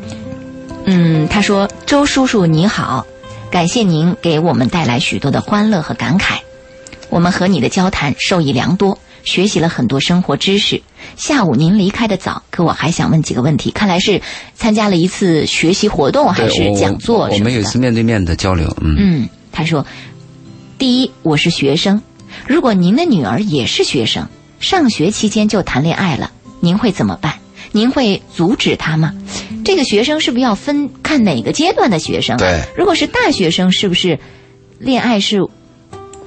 [0.86, 3.05] 嗯，他说：“周叔叔你好，
[3.49, 6.38] 感谢您给我们带来许多的欢乐和感慨，
[7.10, 10.81] 我们和你的交谈受益良多。”学习了很多生活知识。
[11.17, 13.71] 下午您离开的早，可我还想问几个问题。
[13.71, 14.21] 看来是
[14.55, 17.27] 参加了一次学习活动还是讲座？
[17.29, 18.67] 我们有一次面对面的交流。
[18.81, 19.85] 嗯嗯，他说
[20.79, 22.01] ：“第一，我是学生。
[22.47, 24.27] 如果您的女儿也是学生，
[24.59, 27.33] 上学期间就谈恋爱了，您会怎么办？
[27.71, 29.13] 您会阻止她吗？
[29.63, 32.38] 这个学生是不是要分看哪个阶段的学生？
[32.38, 34.19] 对，如果是大学生，是不是
[34.79, 35.39] 恋爱是？”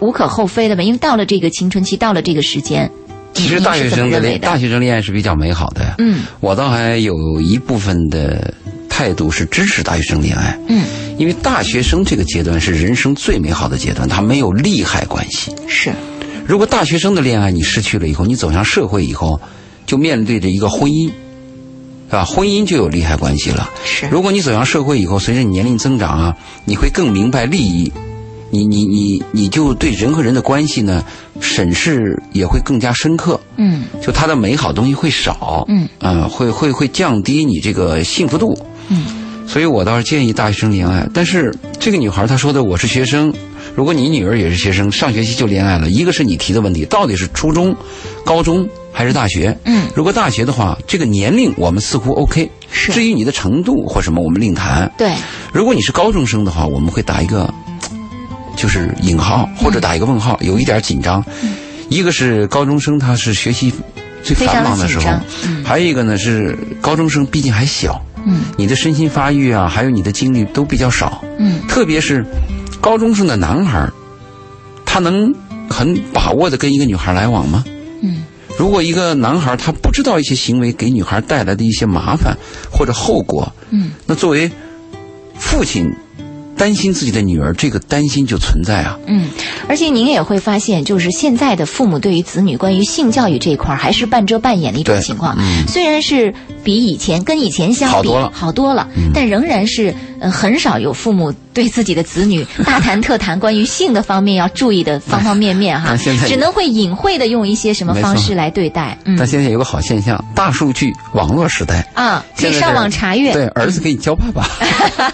[0.00, 2.90] 无可厚非的吧，因为到了这个青春期，到了这个时间，
[3.34, 5.94] 其实大学生的恋，大学生恋爱是比较美好的。
[5.98, 8.54] 嗯，我倒还有一部分的
[8.88, 10.58] 态度是支持大学生恋爱。
[10.68, 10.84] 嗯，
[11.18, 15.52] 因为大学生这个阶段是人生最美好的阶段，他没有利害关系。
[15.66, 15.92] 是，
[16.46, 19.40] 如果大学生的恋爱你失去了以后，你走向社会以后，
[19.84, 21.08] 就面对着一个婚姻，
[22.08, 22.24] 是吧？
[22.24, 23.68] 婚姻就有利害关系了。
[23.84, 27.92] 是，如果你走向社会以后，随着你年龄增长啊，你会更明白利益。
[28.50, 31.04] 你你你你就对人和人的关系呢，
[31.40, 33.38] 审视也会更加深刻。
[33.56, 35.64] 嗯，就它的美好东西会少。
[35.68, 38.56] 嗯，嗯，会会会降低你这个幸福度。
[38.88, 39.04] 嗯，
[39.46, 41.06] 所以我倒是建议大学生恋爱。
[41.12, 43.32] 但是这个女孩她说的我是学生，
[43.74, 47.76] 如果你女儿也是学生，上学期就恋爱了，一个是你提的问题，到底是初中、
[48.24, 49.56] 高中还是大学？
[49.64, 52.50] 嗯，如果大学的话，这个年龄我们似乎 OK。
[52.70, 52.92] 是。
[52.92, 54.90] 至于你的程度或什么，我们另谈。
[54.98, 55.12] 对。
[55.52, 57.52] 如果你是高中生的话，我们会打一个
[58.58, 61.24] 就是引号或者打一个问号，有一点紧张。
[61.88, 63.72] 一个是高中生，他是学习
[64.22, 65.04] 最繁忙的时候；
[65.64, 72.22] 还有一个呢是高中生，毕竟还小，嗯，你的身心发育啊，还有你的精力都比较少，嗯，特别是
[72.80, 73.88] 高中生的男孩，
[74.84, 75.32] 他能
[75.70, 77.64] 很把握的跟一个女孩来往吗？
[78.02, 78.24] 嗯，
[78.58, 82.36] 如果一个男孩他不知道一些行为给女孩带来的一些麻烦
[82.70, 84.50] 或者后果，嗯，那作为
[85.38, 85.90] 父亲。
[86.58, 88.98] 担心自己的女儿，这个担心就存在啊。
[89.06, 89.30] 嗯，
[89.68, 95.36] 而且您也会发现，就是现在的父母对于子女关于性教育这一块还是半遮半掩的一种情况。
[95.38, 105.96] 嗯，虽然是比以前跟以前相比好多了，好多了，但仍然是呃很少有父母对自己的子女 大谈特谈关于性的方面要注意的方方面面哈。
[106.26, 108.96] 只能会隐晦的用一些什么方式来对待。
[109.16, 113.32] 但现在有个好现象，大数据网络时代啊，可以上网查阅。
[113.32, 114.46] 对，儿子可以教爸爸。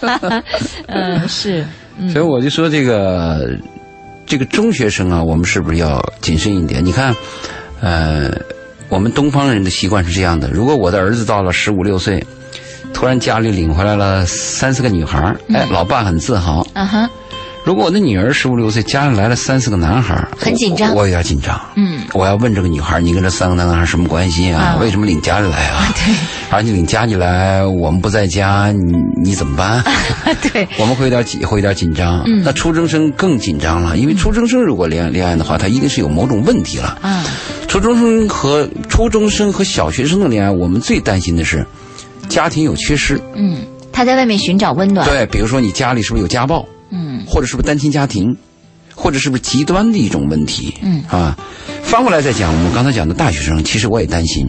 [0.88, 1.29] 嗯。
[1.29, 1.64] 是，
[2.12, 3.57] 所以我就说这个，
[4.27, 6.85] 这个中学生啊，我们是不是要谨慎一点？
[6.85, 7.14] 你看，
[7.81, 8.31] 呃，
[8.88, 12.25] 我们东方人的习惯是这样的：如果我的儿子到了十五六岁，
[12.94, 16.66] 突然家里领回来了三四个女孩哎，老爸很自豪。
[16.72, 17.11] 啊哈。
[17.64, 21.59] 如果我的女儿十五六岁，家里来了三四个男孩很紧张，我有点紧张。
[21.76, 24.76] 嗯，我要问这个女孩，你跟这三个男孩什么关系啊？
[24.78, 25.90] 为什么领家里来啊？
[25.96, 26.14] 对，
[26.50, 29.83] 而且领家里来，我们不在家，你你怎么办？
[30.52, 32.22] 对，我们会有点紧，会有点紧张。
[32.26, 36.98] 嗯，那初中生更紧张了，因为初中生如果恋恋爱的话，他一定是有某种问题了。
[37.00, 37.24] 啊，
[37.66, 41.66] 初中生和初中生和小学生的恋爱，我们最担心的是
[42.35, 43.20] 家庭有缺失。
[43.35, 43.59] 嗯，
[43.92, 45.07] 他在外面寻找温暖。
[45.09, 46.66] 对，比如说你家里是不是有家暴？
[46.90, 48.37] 嗯，或者是不是单亲家庭，
[48.94, 50.75] 或者是不是极端的一种问题？
[50.83, 51.38] 嗯，啊，
[51.83, 54.49] 翻过来再讲，我们刚才讲的大学生，其实我也担心，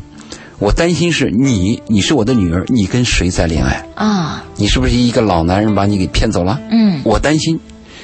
[0.57, 4.43] 我担心是你，你是我的女儿，你跟谁在恋爱啊？
[4.57, 6.59] 你是不是一个老男人把你给骗走了？
[6.71, 7.59] 嗯，我担心，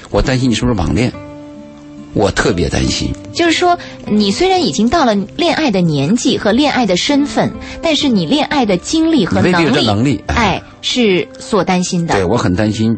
[0.09, 1.11] 我担心你是不是网恋，
[2.13, 3.11] 我特别担心。
[3.33, 12.13] 就是说，你虽然已经到了恋爱的年纪和恋爱的身份，但是你恋爱的经历和能力，哎，是所担心的。
[12.13, 12.97] 对我很担心。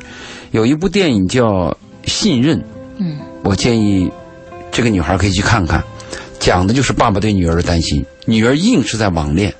[0.52, 1.46] 有一部电影叫
[2.06, 2.58] 《信任》，
[2.98, 4.10] 嗯，我建议
[4.72, 5.84] 这个女孩可以去看看，
[6.40, 8.06] 讲的就是爸爸对女儿的担心。
[8.26, 9.54] 女儿硬是在网恋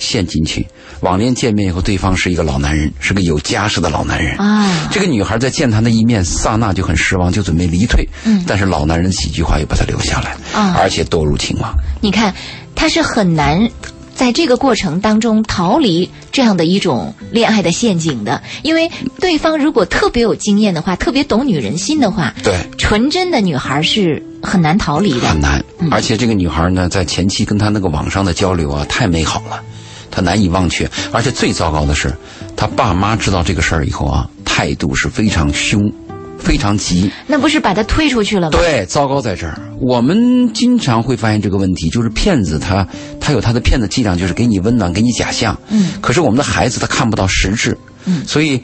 [0.00, 0.66] 陷进去，
[1.02, 4.88] 网恋见面以后，对方是一个老男人，是个有家室的老男人啊。
[4.90, 8.04] 这个女孩在见他的一面，刹那就很失望，就准备离退。
[8.24, 11.72] 嗯，但是老男人几句话又把她留下来啊，而且堕入情网。
[12.00, 12.34] 你看，
[12.74, 13.70] 他是很难。
[14.12, 25.64] 在这个过程当中逃离这样的一种恋爱的陷阱的，因为对方如果特别有经验的话，特别懂女人心的话，对纯真的女孩是很难逃离的，很难。
[25.90, 29.62] 而且这个女孩呢，在前期跟他那个网上的交流啊，太美好了，
[30.10, 30.90] 她难以忘却。
[31.12, 32.12] 而且最糟糕的是，
[32.56, 35.80] 他爸妈知道这个事儿以后啊，态度是非常凶。
[36.38, 38.58] 非常急，那不是把他推出去了吗？
[38.58, 39.60] 对，糟糕在这儿。
[39.78, 42.82] 我们经常会发现这个问题，就是骗子他
[43.20, 45.54] 他有他的骗子伎俩，就是给你温暖，给你假象。
[45.68, 45.90] 嗯。
[46.00, 47.76] 可是我们的孩子他看不到实质。
[48.06, 48.22] 嗯。
[48.26, 48.58] 所以，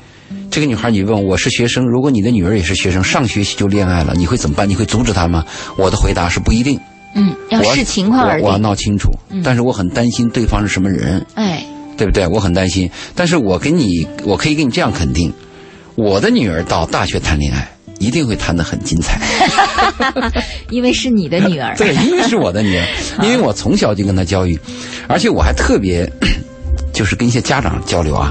[0.51, 4.67] 这个女孩，你问我是学生，如果你的女儿也是学生，上学期就恋爱了，你会怎么办？
[4.67, 5.45] 你会阻止她吗？
[5.77, 6.81] 我的回答是不一定。
[7.17, 8.47] 嗯，要视情况而定。
[8.47, 9.11] 我要闹清楚。
[9.31, 9.43] 嗯。
[9.43, 11.27] 但是我很担心对方是什么人。
[11.35, 11.65] 哎。
[11.97, 12.27] 对不对？
[12.27, 12.91] 我很担心。
[13.15, 15.33] 但是我跟你，我可以跟你这样肯定。
[15.95, 17.67] 我的女儿到大学谈恋爱，
[17.99, 19.19] 一定会谈得很精彩
[20.69, 21.75] 因为是你的女儿。
[21.75, 22.87] 对，因为是我的女儿，
[23.25, 24.61] 因为我从小就跟她教育，
[25.09, 26.07] 而且我还特别，
[26.93, 28.31] 就是跟一些家长交流啊。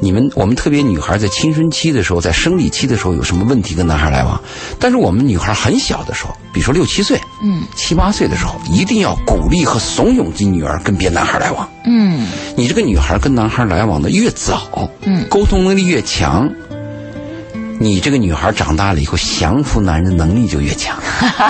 [0.00, 4.38] 你们我们特别女孩在青春期的时候，在生理期的时候有什么问题跟男孩来往？
[4.78, 11.68] 但是我们女孩很小的时候，比如说六七岁、嗯七八岁的时候，一定要鼓励和怂恿你女儿跟别男孩来往。
[11.84, 16.48] 嗯，你这个女孩跟男孩来往的越早，嗯，沟通能力越强。
[17.80, 20.96] 你这个女孩长大了以后，降服男人能力就越强。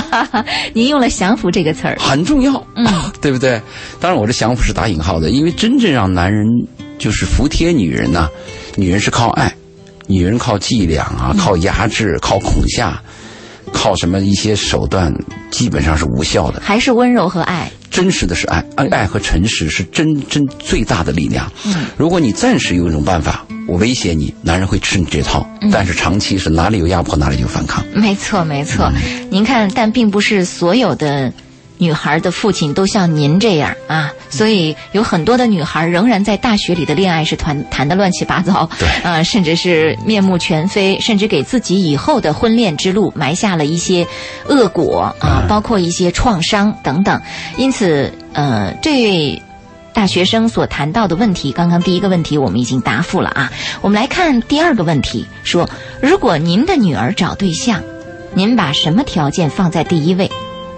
[0.72, 2.86] 您用了“降服”这个词儿，很重要，嗯，
[3.20, 3.60] 对不对？
[4.00, 6.46] 当然，我这“降服”是打引号的，因为真正让男人
[6.98, 8.30] 就是服帖女人呢，
[8.76, 9.52] 女人是靠爱，
[10.06, 12.98] 女人靠伎俩啊，靠压制，靠恐吓，
[13.82, 15.12] 靠什么一些手段，
[15.50, 16.62] 基本上是无效的。
[16.64, 21.50] 还是温柔和爱，真实的是爱，爱爱和诚实是真真最大的力量。
[21.66, 23.44] 嗯，如果你暂时有一种办法。
[23.68, 27.82] 我威胁你，男人会吃你这套，但是长期是哪里有压迫哪里就反抗。
[27.94, 28.90] 没错，没错。
[29.30, 31.32] 您看，但并不是所有的
[31.82, 44.06] 女孩的父亲都像您这样啊，所以有很多的女孩仍然在大学里的恋爱是谈谈的乱七八糟，对，啊，甚至是面目全非，甚至给自己以后的婚恋之路埋下了一些
[44.48, 47.20] 恶果啊，包括一些创伤等等。
[47.56, 49.42] 因此，呃，这位。
[49.94, 51.52] 大学生所谈到的问题。
[51.52, 55.68] 刚刚第一个问题我们已经答复了啊，我们来看第二个问题，说
[56.00, 57.82] 如果您的女儿找对象，
[58.32, 60.30] 您把什么条件放在第一位？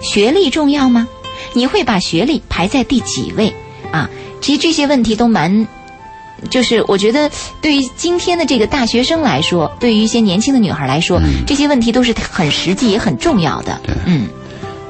[0.04, 1.08] 学历重要吗？
[1.52, 3.52] 你会把学历排在第几位？
[3.90, 4.08] 啊，
[4.40, 5.66] 其实这些问题都蛮。
[6.50, 7.30] 就是我觉得，
[7.62, 13.80] 对于今天的这个大学生来说，对于一些年轻的女孩来说，这些问题都是很实际也很重要的。
[13.82, 14.28] 对，嗯，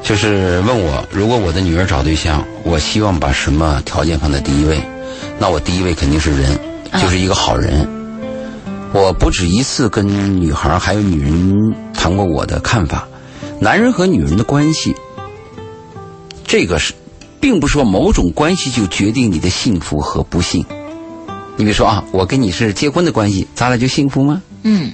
[0.02, 4.80] 就是问我，如果我的女儿找对象，我希望把什么条件放在第一位？
[5.38, 6.58] 那我第一位肯定是人，
[7.00, 7.88] 就是一个好人。
[8.92, 13.06] 我不止一次跟女孩还有女人谈过我的看法，
[13.60, 14.94] 男人和女人的关系，
[16.56, 16.94] 这个是，
[17.40, 20.64] 并不说某种关系就决定你的幸福和不幸。
[21.56, 24.40] 你比如说啊，我跟你是结婚的关系，咱俩就幸福吗？
[24.62, 24.92] 嗯。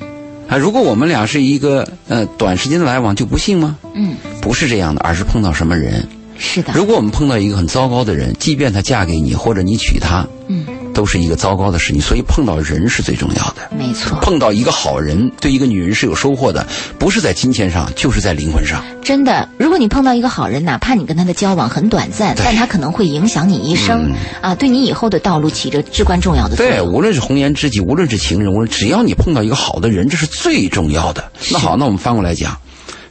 [0.48, 3.76] 啊，如果我们俩是一个呃短时间的来往，就不幸吗？
[3.92, 4.16] 嗯。
[4.40, 6.08] 不是这样的，而是碰到什么人。
[6.38, 6.72] 是的。
[6.74, 10.64] 如果我们碰到一个很糟糕的人，即便她嫁给你或者你娶她，嗯。
[10.92, 13.68] 都是一个糟糕的事情，所以碰到人是最重要的。
[13.76, 16.66] 没错，碰到一个好人，对一个女人是有收获的，
[16.98, 18.85] 不是在金钱上，就是在灵魂上。
[19.03, 26.74] 真的，如果你碰到一个好人，哪怕你跟他的交往很短暂，但他可能会影响你一生啊，对你以后的道路起着至关重要的作用。
[26.74, 31.31] 对，无论是红颜知己，无论是情人，无论只要你碰到一个好的人，这是最重要的。
[31.50, 32.57] 那好，那我们翻过来讲。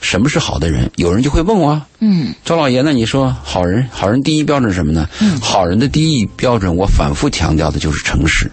[0.02, 0.90] 什么是好的人？
[0.96, 5.08] 有人就会问我，嗯，周老爷，那你说好人，好人第一标准是什么呢？
[5.22, 8.50] 嗯，好人的第一标准，我反复强调的就是诚实。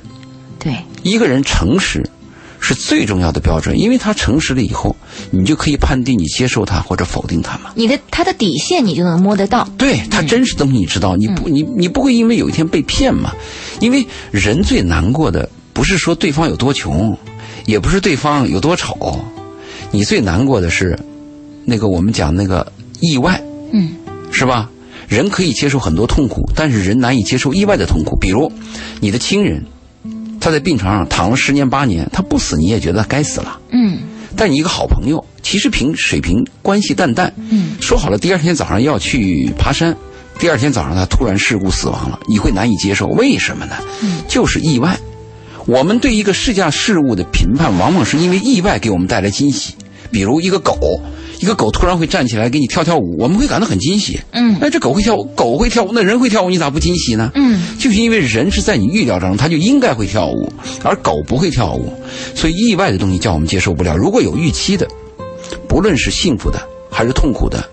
[0.59, 2.05] 对，一个人诚实
[2.59, 4.97] 是最重要的标准，因为他诚实了以后，
[5.31, 7.71] 你就可以判定你接受他或者否定他嘛。
[7.77, 9.69] 你的他的底线你就能摸得到。
[9.79, 13.33] 对他真实的东西你知道，你不你你不会因为有一天被骗嘛？
[13.81, 17.17] 因为人最难过的不是说对方有多穷，
[17.67, 19.25] 也不是对方有多丑，
[19.93, 20.99] 你最难过的是。
[21.67, 23.91] 那个我们讲那个意外，嗯，
[24.33, 24.71] 是吧？
[25.09, 28.17] 人可以接受很多痛苦，但是人难以接受意外的痛苦。
[28.19, 28.51] 比如，
[29.01, 29.65] 你的亲人，
[30.41, 33.99] 他在病床上躺了十年八年，他不死你也觉得该死了，嗯。
[34.37, 39.97] 但你一个好朋友，其实平水平关系淡淡，嗯，说好了第二天早上要去爬山，
[40.39, 43.77] 第二天早上他突然事故死亡了，你会难以接受，为什么呢？
[44.03, 44.99] 嗯，就是意外。
[45.67, 49.75] 我们对一个世界事物的评判，往往是因为意外给我们带来惊喜，
[50.11, 51.01] 比如一个狗。
[51.39, 54.19] 一个狗突然会站起来给你跳跳舞，我们会感到很惊喜。
[54.33, 57.31] 嗯，哎，这狗会跳舞，狗会跳舞，那人会跳舞，你咋不惊喜呢？
[57.35, 60.51] 嗯，就是因为人是在你预料当中，他就应该会跳舞，
[60.83, 61.93] 而狗不会跳舞，
[62.35, 63.97] 所以意外的东西叫我们接受不了。
[63.97, 64.89] 如果有预期的，
[65.69, 66.59] 不论是幸福的
[66.91, 67.69] 还是痛苦的，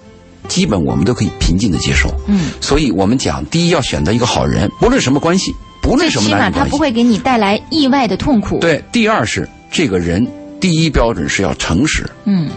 [0.50, 2.10] 基本我们都可以平静的接受。
[2.28, 8.60] 嗯，所以我们讲，第一要选择一个好人，不论什么关系，不论什么男女关系，他不会给你带来意外的痛苦。
[8.60, 10.28] 对，第二是这个人
[10.60, 12.06] 第一标准是要诚实。
[12.26, 12.50] 嗯。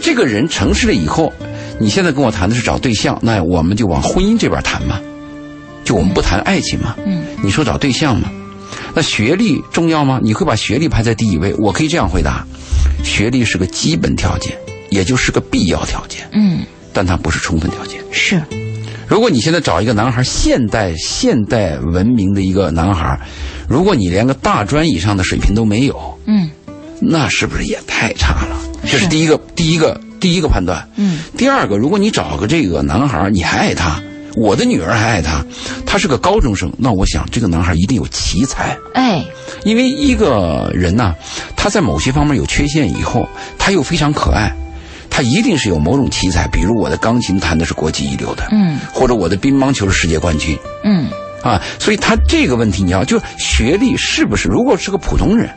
[0.00, 1.32] 这个人诚实了以后，
[1.78, 5.00] 你现在跟我谈的是找对象，那我们就往婚姻这边谈嘛，
[5.84, 6.96] 就我们不谈爱情嘛。
[7.04, 8.30] 嗯，你说找对象嘛，
[8.94, 10.18] 那学历重要吗？
[10.22, 11.54] 你会把学历排在第一位？
[11.58, 12.46] 我可以这样回答：
[13.04, 14.56] 学历是个基本条件，
[14.90, 16.26] 也就是个必要条件。
[16.32, 16.60] 嗯，
[16.92, 18.00] 但它不是充分条件。
[18.10, 18.42] 是，
[19.06, 23.20] 如果你现在找一个男孩，现代现代文明的一个男孩，
[23.68, 26.50] 如果你连个大专以上的水平都没有，嗯，
[27.00, 28.56] 那是不是也太差了？
[28.90, 30.88] 这是第一个，第一个，第一个判断。
[30.96, 31.20] 嗯。
[31.36, 34.02] 第二个，如果你找个这个男孩，你还爱他，
[34.34, 35.44] 我的女儿还爱他，
[35.86, 38.76] 他是个高中生，那我想这个男孩一定有奇才。
[38.94, 39.24] 哎。
[39.64, 41.14] 因为一个人呐，
[41.54, 44.50] 他在某些方面有缺陷以后，他又非常可爱，
[45.10, 46.48] 他一定是有某种奇才。
[46.48, 48.78] 比如我的钢琴弹的是国际一流的，嗯。
[48.92, 51.08] 或者我的乒乓球是世界冠军，嗯。
[51.42, 54.48] 啊，所以他这个问题你要就学历是不是？
[54.48, 55.48] 如果是个普通人。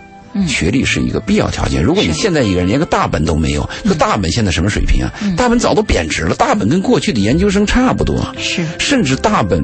[0.48, 1.82] 学历是一个必要条件。
[1.84, 5.12] 如果你现在一个人连个大本都没有，那大本现在什么水平啊？
[5.38, 6.36] 大本早都贬值了。
[6.36, 9.62] 大本跟过去的研究生差不多，是，甚至大本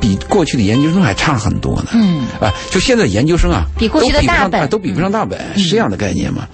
[0.00, 1.88] 比过去的研究生还差很多呢。
[1.92, 6.46] 嗯，啊，就现在研究生啊，比过去的大本都比不上大本，是这样的概念吗？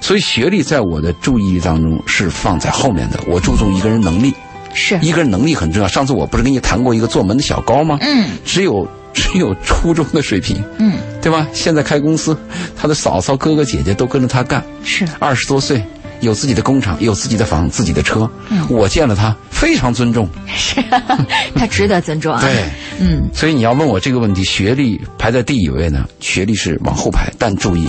[0.00, 3.18] 所以学历在我的注意当中是放在后面的。
[3.26, 4.34] 我注重一个人能力，
[4.74, 5.88] 是一个人能力很重要。
[5.88, 7.98] 上次我不是跟你谈过一个做门的小高吗？
[8.00, 8.88] 嗯，只有。
[9.14, 11.46] 只有初中的水平，嗯，对吧？
[11.52, 12.36] 现在开公司，
[12.76, 15.82] 他的嫂嫂、哥哥、姐姐都跟着他干，是二十多岁，
[16.20, 18.28] 有自己的工厂，有自己的房，自己的车。
[18.50, 20.82] 嗯，我见了他，非常尊重，是，
[21.54, 22.40] 他值得尊重啊。
[22.40, 22.64] 对，
[22.98, 26.04] 嗯，所以你要问我这个问题，学历排在第一位呢？
[26.20, 27.88] 学历是往后排，但注意，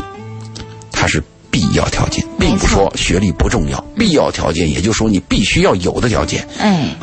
[0.92, 3.84] 它是必要条件，并不说学历不重要。
[3.98, 6.48] 必要条件，也就是说你必须要有的条件。
[6.60, 6.96] 哎。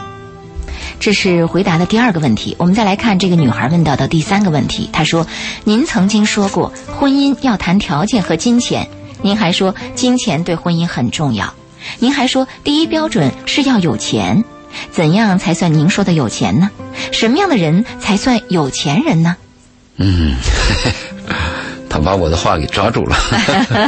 [1.03, 4.89] 这是回答的第二个问题，我们再来看这个女孩问到的第三个问题。
[4.93, 5.27] 她说
[5.65, 8.89] ：“您曾经说过婚姻要谈条件和金钱，
[9.21, 11.53] 您还说金钱对婚姻很重要，
[11.99, 14.45] 您还说第一标准是要有钱。
[14.93, 16.71] 怎样才算您说的有钱呢？
[17.11, 19.37] 什么样的人才算有钱人呢？
[19.97, 20.37] 嗯。
[21.93, 23.15] 他把我的话给抓住了，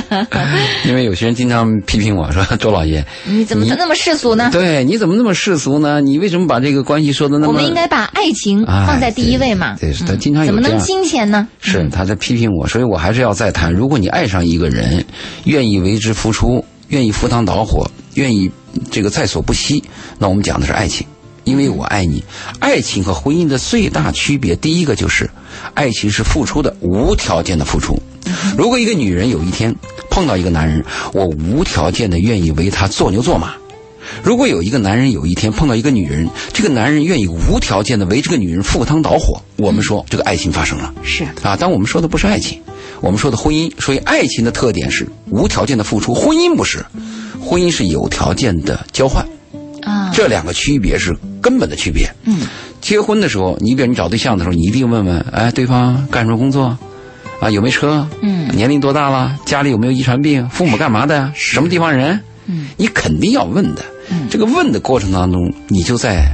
[0.85, 4.51] 因为有些人经常批评我说：“周老爷，你怎么那么世俗呢？
[4.53, 6.03] 对，你怎么那么世俗呢？
[6.03, 7.49] 你为什么把这个关系说的那么……
[7.49, 9.75] 我们应该把爱情放在第一位嘛？
[9.81, 11.49] 对，他经常有怎么能金钱呢？
[11.63, 13.73] 是他在批评我，所以我还是要再谈。
[13.73, 15.03] 如果你爱上一个人，
[15.45, 18.51] 愿意为之付出，愿意赴汤蹈火，愿意
[18.91, 19.83] 这个在所不惜，
[20.19, 21.07] 那我们讲的是爱情。
[21.45, 22.25] 因为我爱你，
[22.59, 25.31] 爱情和婚姻的最大区别，第一个就是，
[25.75, 27.99] 爱情是付出的，无条件的付出。
[28.57, 29.75] 如果一个女人有一天
[30.11, 33.49] 碰到一个男人，我无条件的愿意为他做牛做马；
[34.23, 40.95] 如果有一个男人有一天碰到一个女人，这个男人愿意无条件的为这个女人赴汤蹈火，我们说这个爱情发生了。
[41.03, 42.59] 是啊，但我们说的不是爱情，
[43.01, 43.71] 我们说的婚姻。
[43.79, 46.85] 所以爱情的特点是无条件的付出，婚姻不是，
[47.41, 49.27] 婚姻是有条件的交换。
[49.85, 52.09] 啊，这两个区别是根本的区别。
[52.25, 52.41] 嗯，
[52.81, 56.77] 结婚的时候，你比如你找对象的时候，你一定问问，哎，对方干什么工作？
[57.41, 58.07] 啊，有没车？
[58.23, 59.39] 嗯，年龄多大了？
[59.45, 60.49] 家里有没有遗传病？
[60.49, 61.33] 父母干嘛的呀？
[61.35, 62.19] 什么地方人？
[62.47, 63.83] 嗯，你肯定要问的。
[64.11, 66.27] 嗯，这个问的过程当中，你就在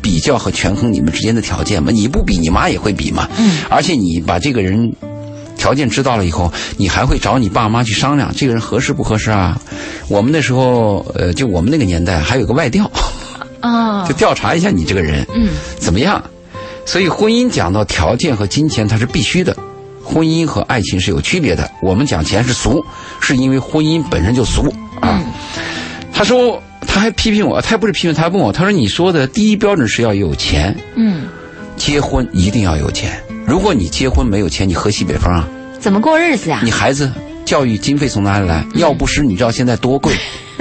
[0.00, 1.90] 比较和权衡你们之间的条件嘛。
[1.90, 3.28] 你不比，你妈也会比嘛。
[3.36, 4.94] 嗯，而且你把这个人
[5.64, 9.58] 条件知道了以后，你还会找你爸妈去商量，这个人合适不合适啊？
[10.08, 12.90] 我们那时候，呃，就我们那个年代，还有个外调，
[13.60, 15.48] 啊， 就调查一下你这个人，嗯，
[15.78, 16.22] 怎么样？
[16.84, 19.56] 所以婚姻讲到条件和金钱，它是必须的。
[20.04, 21.70] 婚姻和爱情是有区别的。
[21.80, 22.84] 我们讲钱是俗，
[23.22, 25.18] 是因为婚姻本身就俗啊。
[26.12, 31.22] 他说，他还批评我，他不是批评，他问我，他说：“你说的第一标准是要有钱，嗯，
[31.74, 33.18] 结婚一定要有钱。
[33.46, 35.46] 如果你结婚没有钱，你喝西北风啊？
[35.84, 36.62] 怎么过日子啊？
[36.64, 37.12] 你孩子
[37.44, 38.64] 教育经费从哪里来？
[38.76, 40.14] 药不湿，你知道现在多贵，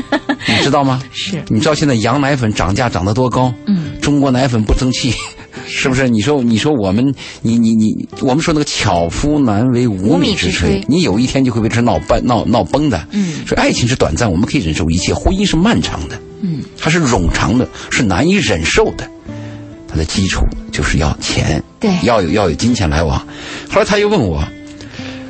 [0.45, 1.01] 你知道吗？
[1.13, 3.53] 是，你知道现在羊奶粉涨价涨得多高？
[3.65, 5.13] 嗯，中国奶粉不争气。
[5.65, 6.09] ”是不是？
[6.09, 13.07] 你说，你说我们，你你你，我们说那个巧妇难为无米之炊，你有一天就会被这闹崩、闹闹崩的。
[13.11, 19.09] 嗯，说爱情是短暂，我们可以忍受一切；婚姻是漫长的，嗯，它是冗长的，是难以忍受的。
[19.87, 23.17] 它的基础就是要钱，对，要有要有金钱来往。
[23.69, 24.43] 后来他又问我，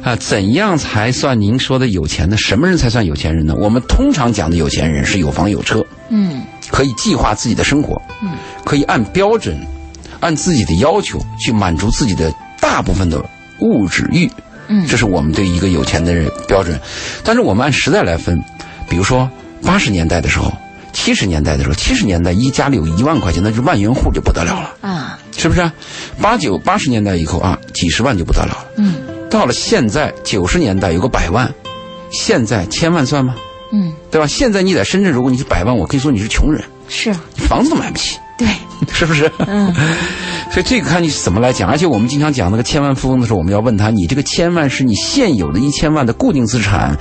[0.04, 2.36] 啊，怎样才算您说的有钱呢？
[2.38, 3.56] 什么人才算有钱人呢？
[3.58, 8.32] 我们通常讲的有钱人是有房有车，嗯，可以计划自己的生活，嗯，
[8.66, 9.58] 可以按标准。
[10.20, 13.22] 按自己的要求去满足自己的大部分的
[13.60, 14.32] 物质欲，
[14.70, 16.80] 嗯，这是我们对一个有钱的人标准。
[17.26, 18.42] 但是我们按时代来分，
[18.88, 19.30] 比如说
[19.62, 20.50] 八十年代的时候，
[20.94, 25.70] 七十年代的时候，七十年代一家里有一万块钱，那是万元户就不得了了啊，是不是？
[26.22, 28.66] 八九八十年代以后啊，几十万就不得了了。
[28.78, 28.96] 嗯，
[29.34, 31.52] 到了现在九十年代有个百万，
[32.12, 33.34] 现在千万算吗？
[33.72, 34.28] 嗯，对吧？
[34.28, 38.20] 现在你在深圳，如果你是百万，我可以说你是穷人，是，房子都买不起。
[38.38, 38.48] 对，
[38.94, 39.32] 是不是？
[39.48, 39.74] 嗯，
[40.54, 41.68] 所以这个看你是怎么来讲。
[41.68, 46.96] 而且我们经常讲那个千万富翁的时候，我们要问他：你这个千万是你现有的一千万的固定资产，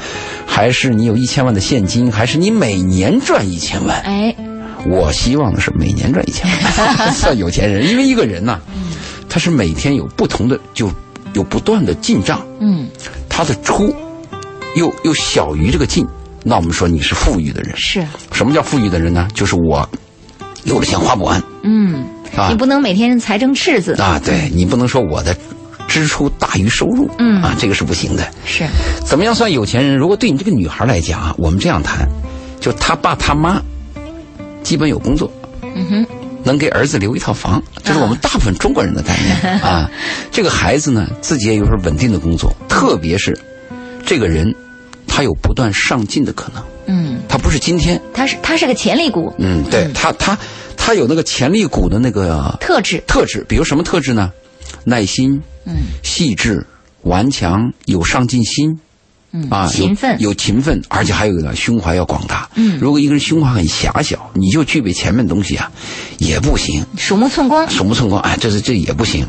[0.46, 4.00] 还是你有一千万的现金，还是你每年赚一千万？
[4.00, 4.34] 哎，
[4.86, 7.86] 我希望的是每年赚一千万， 算有钱人。
[7.90, 8.58] 因为一个人呐，
[9.28, 10.90] 他是每天有不同的，就
[11.34, 12.40] 有不断的进账。
[12.60, 12.88] 嗯，
[13.28, 13.94] 他的出
[14.76, 16.06] 又又小于这个进，
[16.42, 17.76] 那我们说你是富裕的人。
[17.76, 19.28] 是什么叫富裕的人呢？
[19.34, 19.88] 就是我。
[20.64, 22.04] 有了钱花不完，嗯，
[22.36, 25.36] 啊，你不能每天财政赤字啊，对你不能说我的
[25.88, 28.24] 支出大于收入，嗯啊，这个是不行的。
[28.46, 28.64] 是，
[29.04, 29.96] 怎么样算有钱人？
[29.96, 32.08] 如果对你这个女孩来讲啊，我们这样谈，
[32.60, 33.60] 就他爸他妈
[34.62, 35.28] 基本有工作，
[35.74, 36.06] 嗯哼，
[36.44, 39.90] 能给儿子留一套房，这是我们大部分中国人的概念 啊。
[40.30, 43.38] 这个孩子呢，自己也有份稳定的工作，特别是
[44.04, 44.54] 这个人，
[45.06, 46.62] 他有不断上进的可能。
[46.86, 49.32] 嗯，他不是今天，他是他是个潜力股。
[49.38, 50.36] 嗯，对他他
[50.76, 54.32] 他有那个潜力股的那个特质特质，比如什么特质呢？
[54.84, 56.66] 耐心，嗯，细致、
[57.02, 58.80] 顽强、有上进心，
[59.32, 62.48] 嗯啊，勤奋有勤奋，而且还有一个胸怀要广大。
[62.54, 65.70] 嗯，如果一个人胸怀很狭小，你就具备前面东西啊，
[66.18, 66.84] 也不行。
[66.96, 69.26] 鼠目寸光，鼠目寸光，哎，这是这也不行。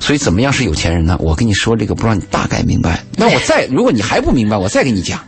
[0.00, 1.16] 所以怎么样是有钱人呢？
[1.20, 3.04] 我跟你说这个，不让你大概明白。
[3.16, 5.20] 那我再， 如果你还不明白，我再给你讲。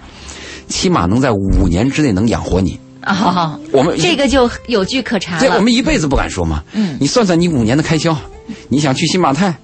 [0.67, 3.61] 起码能在五年之内能养活你啊！
[3.71, 6.65] 我们这个就有据可查这我们一辈子不敢说嘛。
[6.73, 8.17] 嗯，你算算你五年的开销，
[8.71, 9.55] 你想去新马泰，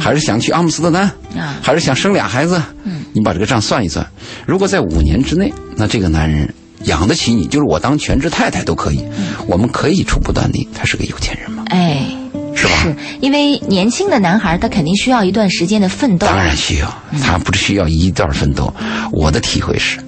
[0.00, 1.04] 还是想去阿姆斯特丹
[1.36, 1.58] 啊？
[1.62, 2.60] 还是想生俩孩子？
[2.84, 4.06] 嗯，你把这个账算一算，
[4.46, 6.52] 如果在五年之内，那这个男人
[6.84, 9.04] 养得起你，就是我当全职太太都可以。
[9.46, 11.64] 我们可以初步断定他是个有钱人吗？
[11.68, 12.06] 哎，
[12.54, 12.72] 是吧？
[12.82, 16.26] 是因为年轻的男孩他肯定需要一段时间的奋斗。
[16.26, 18.72] 当然需要，他不是需要一段奋斗。
[19.12, 19.98] 我的体会是。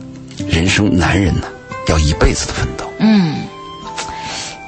[0.48, 1.48] 人生，男人呢，
[1.88, 2.88] 要一辈子的奋斗。
[3.00, 3.34] 嗯，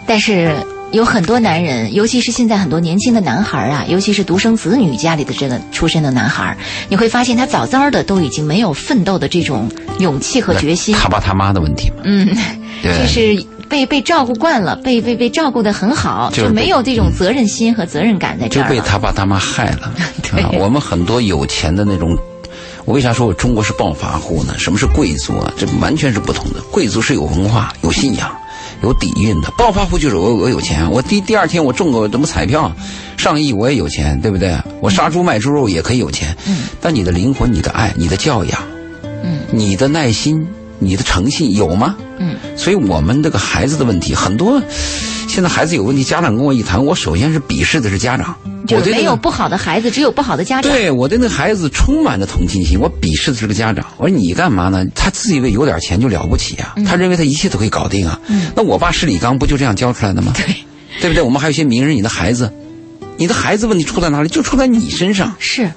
[0.04, 0.52] 但是
[0.92, 6.56] 有很多男人，尤其是现在很多年轻的男孩啊，尤其是独生子女家里的这个出身的男孩，
[6.88, 9.70] 你会发现他早早的都已经没有奋斗的这种
[10.00, 10.94] 勇气和决心。
[10.94, 11.96] 他爸他妈的问题嘛。
[12.04, 12.26] 嗯，
[12.82, 18.64] 就是被被照顾惯了，被被被照顾的很好，就没有这种责任心和责任感在这儿。
[18.64, 19.94] 就被他爸他妈害了。
[20.28, 22.18] 对，我们很多有钱的那种，
[22.84, 24.54] 我为啥说我中国是暴发户呢？
[24.58, 25.52] 什么是贵族啊？
[25.56, 26.60] 这完全是不同的。
[26.72, 28.28] 贵族是有文化、有信仰。
[28.82, 32.72] 有底蕴的暴发户就是我，我有钱，我第第二天我中个什么彩票，
[33.16, 34.56] 上亿我也有钱，对不对？
[34.80, 36.36] 我杀猪卖猪肉也可以有钱。
[36.46, 36.64] 嗯。
[36.80, 38.62] 但你的灵魂、你的爱、你的教养，
[39.22, 40.46] 嗯，你的耐心、
[40.78, 41.96] 你的诚信有吗？
[42.18, 42.36] 嗯。
[42.56, 44.62] 所以我们这个孩子的问题很多。
[45.28, 48.34] 现在孩子有问题，家长跟我一谈，我首先是鄙视的是家长。
[48.70, 50.70] 就没有不好的孩子，只有不好的家长。
[50.70, 53.86] 对我对那孩子充满着同情心，我鄙视的是个家长。
[53.96, 54.84] 我说你干嘛呢？
[54.94, 56.74] 他自以为有点钱就了不起啊？
[56.86, 58.20] 他认为他一切都可以搞定啊？
[58.54, 60.32] 那我爸是李刚不就这样教出来的吗？
[60.36, 60.44] 对，
[61.00, 61.22] 对不对？
[61.22, 62.52] 我们还有一些名人，你的孩子，
[63.16, 64.28] 你的孩子问题出在哪里？
[64.28, 65.34] 就出在你身上。
[65.38, 65.70] 是。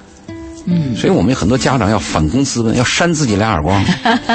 [0.66, 3.84] 嗯，所以我们有很多家长要反躬自问，要扇自己两耳光。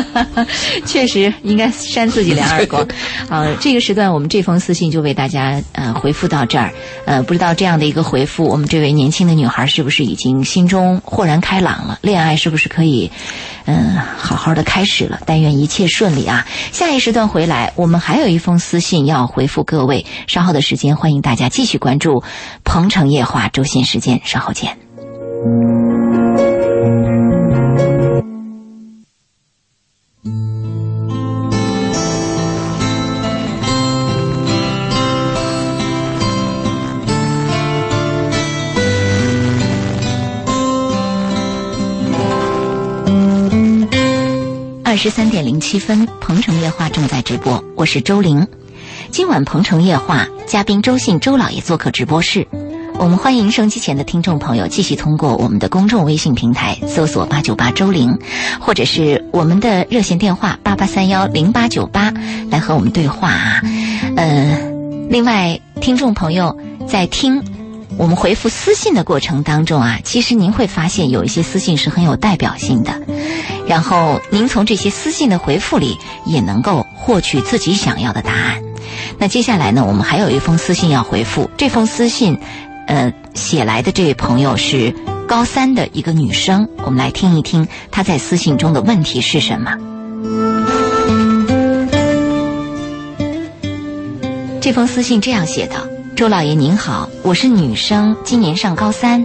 [0.85, 2.87] 确实应该扇自己两耳光。
[3.27, 6.71] 好，这个时段我们这封私信就为大家呃回复到这儿。
[7.05, 11.97] 呃，不知道这样的一个回复，我们这位年轻的女孩是不是已经心中豁然开朗了？
[12.01, 13.11] 恋爱是不是可以
[13.65, 15.19] 嗯好好的开始了？
[15.25, 16.45] 但愿一切顺利啊！
[16.71, 20.05] 下一时段回来，我们还有一封私信要回复各位。
[20.27, 22.19] 稍后的时间，欢迎大家继续关注
[22.63, 24.88] 《鹏城夜话》周新时间，稍后见。
[25.39, 25.45] 二
[44.97, 48.45] 十三点零七分，鹏城夜话正在直播，我是周玲。
[49.09, 52.45] 今晚鹏城夜话嘉宾周信周老爷做客直播室。
[52.99, 58.19] 我们欢迎收机前的听众朋友继续通过我们的公众微信平台搜索八九八周玲，
[58.59, 62.13] 或者是我们的热线电话八八三幺零八九八
[62.51, 63.61] 来和我们对话啊。
[64.17, 64.59] 呃，
[65.09, 66.57] 另外，听众朋友
[66.89, 67.41] 在听
[67.97, 72.91] 我们回复私信的过程当中啊，其实您会发现有一些私信是很有代表性的，
[73.65, 78.61] 然后您从这些私信的回复里也能够获取自己想要的答案。
[79.17, 82.37] 那接下来呢，我们还有一封私信要回复，这封私信。
[82.89, 84.91] 呃，写来的这位朋友是
[85.27, 89.77] 高三的一个女生，我们来听一听她在私信中的问题是什么。
[94.59, 95.75] 这封私信这样写的
[96.17, 99.23] ：“周老爷您好，我是女生，今年上高三，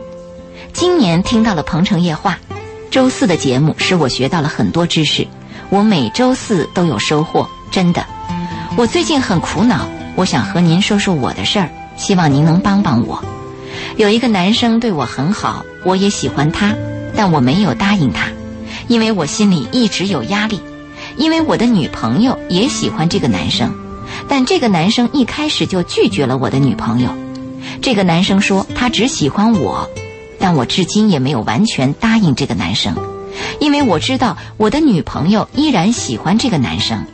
[0.75, 2.39] 今年听到了《鹏城夜话》，
[2.91, 5.27] 周四的节目使我学到了很多知识，
[5.71, 8.05] 我每周四都有收获，真的。
[8.77, 13.25] 我最近很苦恼，我想和您说说我的事儿，希望您能帮帮我。”
[13.97, 16.74] 有一个男生对我很好，我也喜欢他，
[17.14, 18.26] 但我没有答应他，
[18.88, 20.61] 因为我心里一直有压力，
[21.16, 23.72] 因为我的女朋友也喜欢这个男生，
[24.28, 27.11] 但这个男生一开始就拒绝了我的女朋友。
[27.82, 29.88] 这个男生说他只喜欢我，
[30.40, 32.97] 但我至今也没有完全答应这个男生，
[33.61, 37.07] 因为我知道我的女朋友依然喜欢这个男生。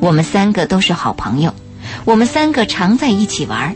[0.00, 1.54] 我们三个都是好朋友，
[2.04, 3.74] 我们三个常在一起玩。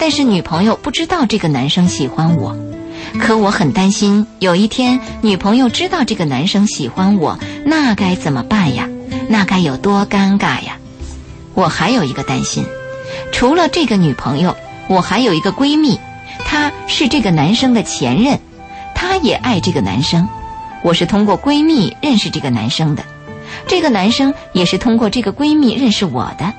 [0.00, 2.56] 但是女朋友不知道这个男生喜欢我，
[3.20, 8.88] 可我很担心有一天女朋友知道这个男生喜欢我，那该怎么办呀？
[9.28, 10.78] 那该有多尴尬呀？
[11.52, 12.64] 我还有一个担心，
[13.30, 14.56] 除了这个女朋友，
[14.88, 16.00] 我还有一个闺蜜，
[16.46, 18.40] 她是这个男生的前任，
[18.94, 20.26] 她也爱这个男生。
[20.82, 23.04] 我是通过闺蜜认识这个男生的，
[23.66, 26.54] 这个男生也是通过这个闺蜜认识我的。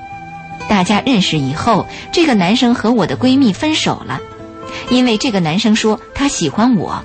[0.68, 4.20] 大家认识以后，这个男生和我的闺蜜分手了，
[4.88, 7.04] 因为这个男生说他喜欢我，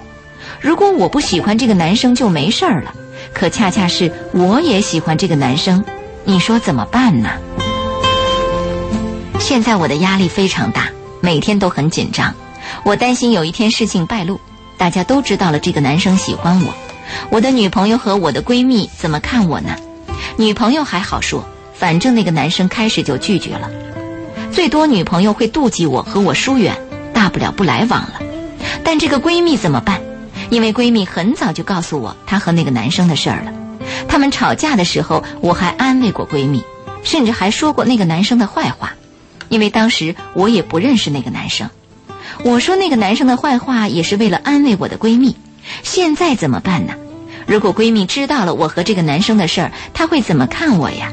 [0.61, 2.93] 如果我不喜欢这个男生就没事儿了。
[3.33, 5.83] 可恰恰是我也喜欢这个男生，
[6.23, 7.29] 你说怎么办呢？
[9.39, 10.89] 现在我的压力非常大，
[11.19, 12.33] 每天都很紧张，
[12.83, 14.39] 我担心有一天事情败露，
[14.77, 16.73] 大家都知道了这个男生喜欢我，
[17.29, 19.75] 我的女朋友和我的闺蜜怎么看我呢？
[20.37, 21.47] 女朋友还好说。
[21.77, 23.69] 反正那个男生开始就拒绝了，
[24.51, 26.75] 最多女朋友会妒忌我和我疏远，
[27.13, 28.19] 大不了不来往了。
[28.83, 30.01] 但这个闺蜜怎么办？
[30.49, 33.53] 因为闺蜜很早就告诉我她和那个男生的事儿了。
[34.07, 36.63] 他们吵架的时候，我还安慰过闺蜜，
[37.03, 38.93] 甚至还说过那个男生的坏话，
[39.49, 41.69] 因为当时我也不认识那个男生。
[42.43, 45.35] 我说那个男生的坏话也是为了安慰我的闺蜜。
[45.83, 46.93] 现在怎么办呢？
[47.45, 51.11] 如果闺蜜知道了我和这个男生的事儿，她会怎么看我呀？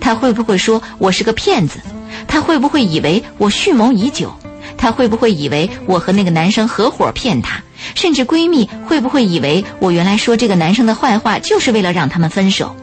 [0.00, 1.80] 他会不会说我是个骗子？
[2.26, 4.32] 他会不会以为我蓄谋已久？
[4.76, 7.62] 他会不会以为我和那个男生合伙骗他？
[7.94, 12.74] 甚至闺蜜会不会以为我原来说这个男生的坏话就是为了让他们分手？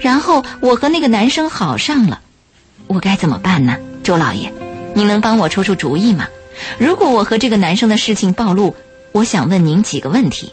[0.00, 2.20] 然后我和那个男生好上了，
[2.86, 3.76] 我该怎么办呢？
[4.02, 4.52] 周老爷，
[4.94, 6.28] 您能帮我出出主意吗？
[6.78, 8.74] 如果我和这个男生的事情暴露，
[9.12, 10.52] 我想问您几个问题：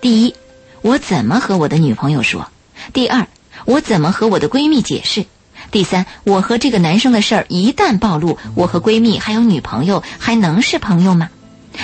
[0.00, 0.34] 第一，
[0.82, 2.48] 我怎么和我的女朋友说？
[2.92, 3.26] 第二，
[3.68, 5.26] 我怎么和我的闺蜜解释？
[5.70, 11.28] 第三，我和这个男生的事儿一旦暴露，我和闺蜜还有女朋友还能是朋友吗？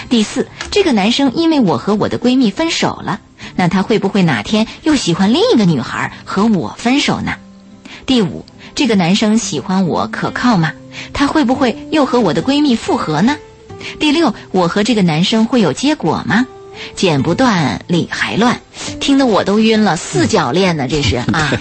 [0.09, 3.21] 第四，这个男生因为我和我的闺蜜分手了，
[3.55, 7.35] 那他会不会哪天又喜欢另一个女孩和我分手呢？
[8.07, 10.73] 第五，这个男生喜欢我可靠吗？
[11.13, 13.37] 他会不会又和我的闺蜜复合呢？
[14.01, 16.47] 第六，我和这个男生会有结果吗？
[16.97, 18.61] 剪不断，理还乱，
[19.01, 21.53] 听得我都晕了，四角恋呢，这是啊。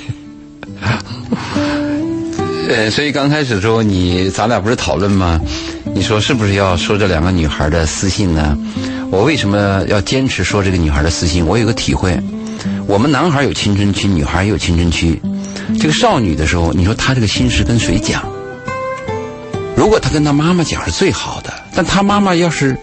[2.69, 5.39] 呃，所以刚开始的时候，你咱俩不是讨论吗？
[5.93, 8.57] 你说是不是要说这两个女孩的私信呢？
[9.11, 11.45] 我为什么要坚持说这个女孩的私信？
[11.45, 12.17] 我有个体会，
[12.87, 15.21] 我们男孩有青春期，女孩也有青春期。
[15.79, 18.23] 这个少女的时候，你说她这个心事跟谁讲？
[19.75, 22.75] 如果她跟她妈妈讲是最好的，但她妈妈要是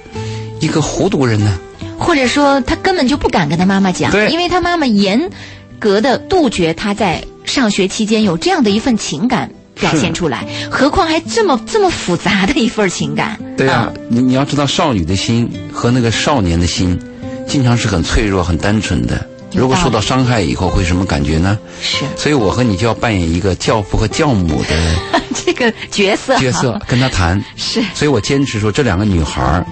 [0.60, 1.58] 一个糊涂人呢？
[2.00, 5.30] 或者说，他根本就不敢跟他妈妈讲，因为他妈妈严
[5.78, 9.48] 格的杜绝他在上学期间有这样的一份情感。
[9.76, 13.38] 表现出来，何况还这么这么复杂的一份情感。
[13.56, 17.00] 对啊，你你要知道，少女的心和那个少年的心，
[17.48, 19.26] 经常是很脆弱、很单纯的。
[19.54, 21.58] 如果受到伤害以后，会什么感觉呢？
[21.80, 22.04] 是。
[22.14, 26.38] 所以我和你就要扮演一个教父和教母的 这个角色。
[26.38, 27.42] 角色跟他谈。
[27.56, 27.82] 是。
[27.94, 29.64] 所以我坚持说，这两个女孩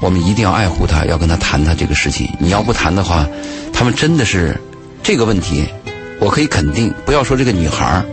[0.00, 2.28] 我们一定要爱护她，要跟她谈谈这个事情。
[2.38, 3.26] 你要不谈的话，
[3.72, 4.58] 他们真的是
[5.02, 5.66] 这个问题，
[6.18, 8.04] 我可以肯定，不要说这个女孩儿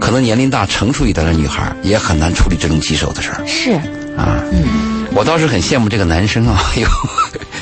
[0.00, 3.46] 可能年龄大、成熟一点的女孩儿也很难处理这种棘手的事儿。
[3.46, 3.72] 是
[4.16, 6.86] 啊，嗯，我倒是很羡慕这个男生啊，有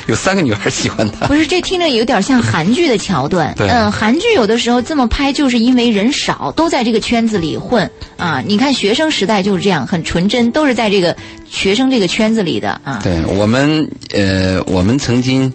[0.07, 1.27] 有三个女孩喜欢他。
[1.27, 3.53] 不是，这听着有点像韩剧的桥段。
[3.57, 8.43] 对，嗯，韩剧有的时候这么拍，就是因为人少，都在这个圈子里混啊。
[8.45, 11.15] 你看学生时代就是这样，很纯真，都是在这个
[11.49, 12.99] 学生这个圈子里的啊。
[13.03, 15.51] 对我们，呃，我们曾经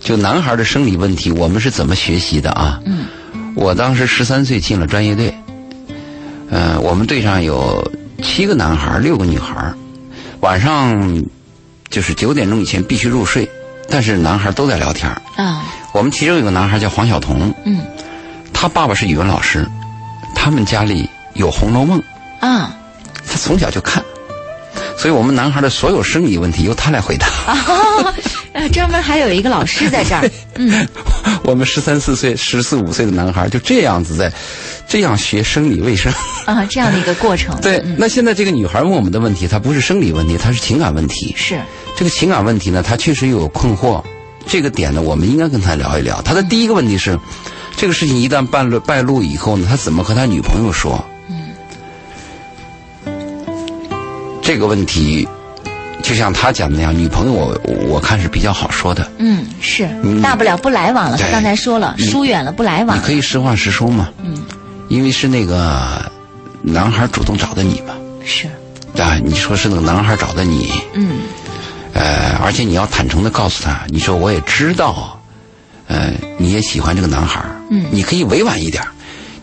[0.00, 2.80] 就男孩的生理问题，我们是怎么学习的啊？
[2.86, 3.06] 嗯，
[3.54, 5.32] 我当时十三岁进了专业队。
[6.50, 7.88] 嗯，我们队上有
[8.22, 9.72] 七个男孩六个女孩
[10.40, 11.24] 晚上
[11.88, 13.48] 就是九点钟以前必须入睡，
[13.90, 17.80] 但是男孩都在聊天啊，我们其中有个男孩叫黄晓彤，嗯，
[18.52, 19.66] 他爸爸是语文老师，
[20.34, 22.00] 他们家里有《红楼梦》
[22.46, 22.74] 啊，
[23.26, 24.02] 他从小就看，
[24.96, 27.26] 所以我们男孩的所有生理问题由他来回答。
[27.46, 28.14] 啊，
[28.72, 30.30] 专门还有一个老师在这儿。
[30.54, 30.86] 嗯，
[31.42, 34.32] 我们十三四岁、十四五岁的男孩就这样子在。
[34.88, 36.12] 这样学生理卫生
[36.46, 37.56] 啊，这样的一个过程。
[37.62, 41.32] 对，那现在这个女孩问我们的问题，她不是生理问题，她是情感问题。
[41.38, 41.60] 是
[42.00, 44.02] 这个情感问题呢，他确实有困惑。
[44.46, 46.22] 这个点呢，我们应该跟他聊一聊。
[46.22, 47.20] 他的第一个问题是，
[47.76, 51.04] 这个事情一旦败露败露以后呢，他怎么和他女朋友说？
[51.28, 51.50] 嗯，
[54.40, 55.28] 这个问题
[56.02, 57.54] 就像他讲的那样，女朋友我
[57.86, 59.06] 我看是比较好说的。
[59.18, 59.86] 嗯，是
[60.22, 61.18] 大不了不来往了。
[61.18, 62.96] 他刚才说了，疏远了不来往。
[62.96, 64.08] 你可以实话实说嘛。
[64.24, 64.42] 嗯。
[64.88, 66.10] 因为是那个
[66.62, 67.94] 男孩主动找的你嘛，
[68.24, 68.48] 是，
[68.96, 71.20] 啊，你说是那个男孩找的你，嗯，
[71.92, 75.20] 呃，而且你要坦诚的告诉他，你说我也知道，
[75.88, 78.82] 呃，你也喜欢这个男孩，嗯，你可以委婉一点，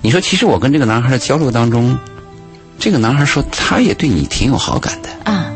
[0.01, 1.97] 你说其实我跟这个男孩的交流当中，
[2.79, 5.51] 这个男孩说他也对你挺有好感的，啊，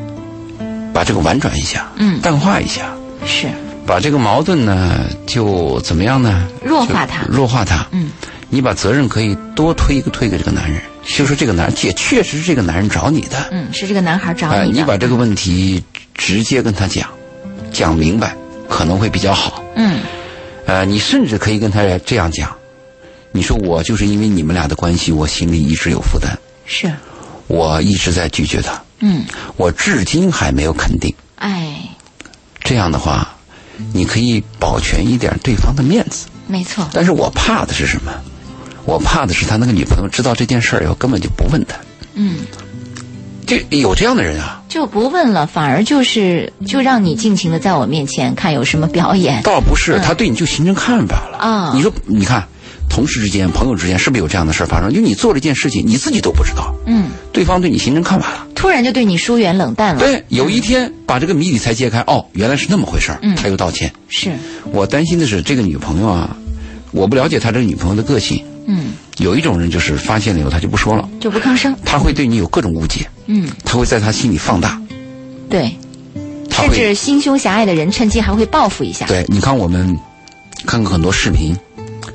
[0.94, 2.92] 把这个婉转一下，嗯，淡化一下，
[3.26, 3.48] 是，
[3.86, 6.48] 把这个矛盾呢就怎么样呢？
[6.64, 8.10] 弱化他，弱化他，嗯。
[8.54, 14.78] 你把责任可以多推一个推给这个男人，就说这个男也确实是这个男人找你的，嗯，是这个男孩找你的。
[14.78, 15.82] 你把这个问题
[16.14, 17.10] 直接跟他讲，
[17.72, 18.36] 讲明白
[18.70, 19.64] 可能会比较好。
[19.76, 20.02] 嗯，
[20.66, 22.56] 呃，你甚至可以跟他这样讲，
[23.32, 26.92] 你说我就是因为你们俩的关系，我心里一直有负担，是，
[27.48, 29.26] 我一直在拒绝他，嗯，
[29.58, 31.14] 我至今还没有肯定。
[31.38, 31.82] 哎，
[32.64, 33.36] 这样的话，
[33.94, 36.28] 你可以保全一点对方的面子。
[36.48, 38.12] 没错，但是我怕的是什么？
[38.84, 41.78] 我怕的是他那个女朋友知道这件事儿以后，根本就不问他。
[42.16, 42.40] 嗯，
[43.60, 49.42] 就有这样的人啊，就不问了，反而就是就让你尽情的在我面前看有什么表演。
[49.44, 51.72] 倒不是，他对你就形成看法了啊。
[51.74, 52.48] 你说，你看，
[52.90, 54.94] 同事之间、朋友之间，是不是有这样的事儿发生？
[54.94, 56.74] 就你做了一件事情，你自己都不知道。
[56.86, 60.00] 嗯，对方对你形成看法了，突然就对你疏远冷淡了。
[60.00, 63.20] 对，有一天把这个谜底才揭开，哦，原来是那么回事儿。
[63.22, 63.92] 嗯，他又道歉。
[64.08, 64.32] 是
[64.72, 66.36] 我担心的是这个女朋友啊，
[66.92, 68.44] 我不了解他这个女朋友的个性。
[68.68, 71.76] 嗯，有一种人就是发现了以后他就不说了，就不吭声。
[71.84, 73.10] 他会对你有各种误解。
[73.26, 74.80] 嗯，他会在他心里放大。
[75.50, 75.76] 对，
[76.50, 79.08] 甚至心胸狭隘的人趁机还会报复一下。
[79.08, 79.98] 对，你看我们
[80.66, 81.58] 看过很多视频，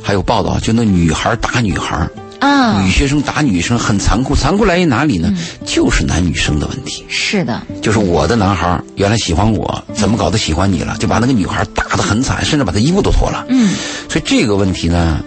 [0.02, 2.08] 还有报道，就那女孩打女孩。
[2.40, 5.32] 啊，女学生打女生很残酷，残酷来源哪里呢？
[5.64, 7.04] 就是男女生的问题。
[7.08, 10.96] 是的，就是我的男孩原来喜欢我，怎么搞的喜欢你了？
[10.98, 13.44] 就把那个女孩打得很惨，甚至把她衣服都脱了。
[13.48, 13.74] 嗯，
[14.08, 15.20] 所以这个问题呢，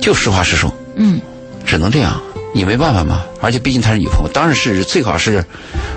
[0.00, 0.72] 就实话实说。
[0.96, 1.20] 嗯，
[1.64, 2.20] 只能这样，
[2.54, 3.22] 你没办法嘛。
[3.40, 5.44] 而且毕竟她是女朋友，当然是最好是。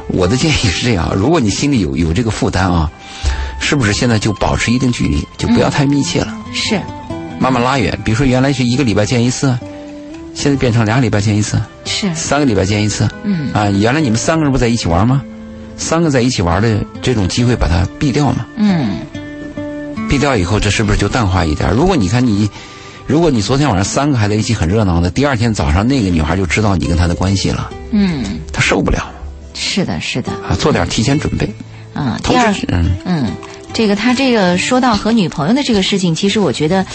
[0.07, 2.89] 我的建议是这样：如果你心里有有这个负担啊，
[3.59, 6.37] 是不是现在就保持一定距离，就不要太密切了？
[6.53, 6.79] 是。
[7.43, 9.53] 慢慢拉远，比如说原来是一个礼拜见一次，
[10.33, 13.05] 现在变成俩礼拜见一次，是三个礼拜见一次。
[13.25, 15.21] 嗯啊，原来你们三个人不在一起玩吗？
[15.75, 18.45] 三个在一起玩的这种机会把它避掉嘛。
[18.55, 18.95] 嗯，
[20.09, 21.69] 避掉以后，这是不是就淡化一点？
[21.71, 22.49] 如果你看你，
[23.05, 27.69] 如果你昨天晚上三个还在一起很热闹的，第二天早上那个女孩就知道你跟她的关系了。
[27.91, 28.23] 嗯，
[28.53, 29.11] 她受不了。
[29.53, 30.31] 是的，是的。
[30.31, 31.53] 啊，做点提前准备。
[31.93, 33.27] 啊，第二，嗯嗯，
[33.73, 36.85] 这个他这个说到和女朋友的这个事情，其实我觉得。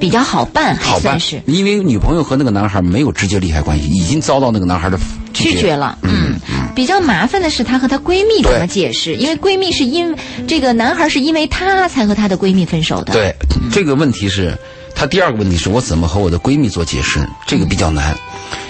[0.00, 4.98] 比较好办，好办是，因为女朋友和那个男孩没有直接利害关系，已经遭到那个男孩的
[5.34, 5.98] 拒绝了。
[6.02, 6.40] 嗯，
[6.74, 9.14] 比较麻烦的是她和她闺蜜怎么解释？
[9.16, 10.16] 因为闺蜜是因
[10.48, 13.12] 这个男孩是因为她才和她的闺蜜分手的。
[13.12, 13.34] 对，
[13.70, 14.56] 这个问题是，
[14.94, 17.20] 她第二个问题是我怎么和我的闺蜜做解释？
[17.46, 18.16] 这个比较难，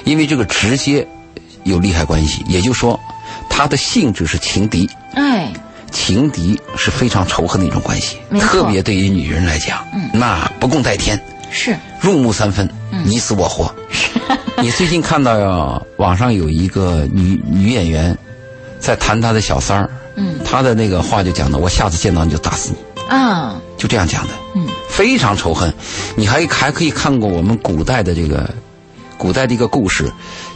[0.04, 1.06] 因为这个直接
[1.62, 2.98] 有利害关系，也就是说，
[3.48, 4.90] 她的性质是情敌。
[5.14, 5.52] 哎。
[5.90, 11.20] 情敌是非常仇恨的一种关系，特别对于女人来讲，那不共戴天，
[11.50, 11.76] 是。
[12.00, 12.68] 入木三分，
[13.04, 13.74] 你死我活。
[14.62, 18.16] 你最近看到网上有一个女女演员，
[18.78, 23.04] 在谈她的小三儿，嗯，她的那个话就讲的，我下次见到你就打死你。
[23.08, 25.72] 啊，就这样讲的，嗯，非常仇恨。
[26.14, 28.48] 你还还可以看过我们古代的这个。
[29.18, 30.10] 古代的一个故事，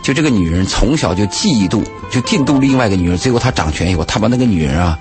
[0.05, 4.99] 就这个女人从小就嫉妒，就嫉妒另外一个女人，最后她掌权以后，她把那个女人啊，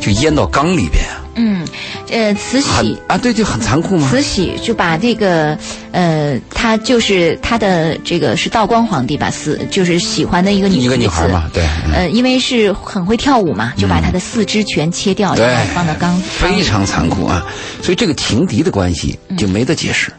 [0.00, 1.04] 就淹到缸里边。
[1.34, 1.68] 嗯，
[2.10, 4.08] 呃，慈禧啊，对，就很残酷吗？
[4.10, 5.56] 慈禧就把这个，
[5.92, 11.62] 呃，她就是她的这个是道光皇帝吧，四就是喜欢的一个女一个女孩嘛，对。
[11.92, 16.18] 呃，因为是很会跳舞嘛，就把她的四肢全切掉，然后，放到缸。
[16.22, 17.44] 非常残酷啊！
[17.82, 20.10] 所以这个情敌的关系就没得解释，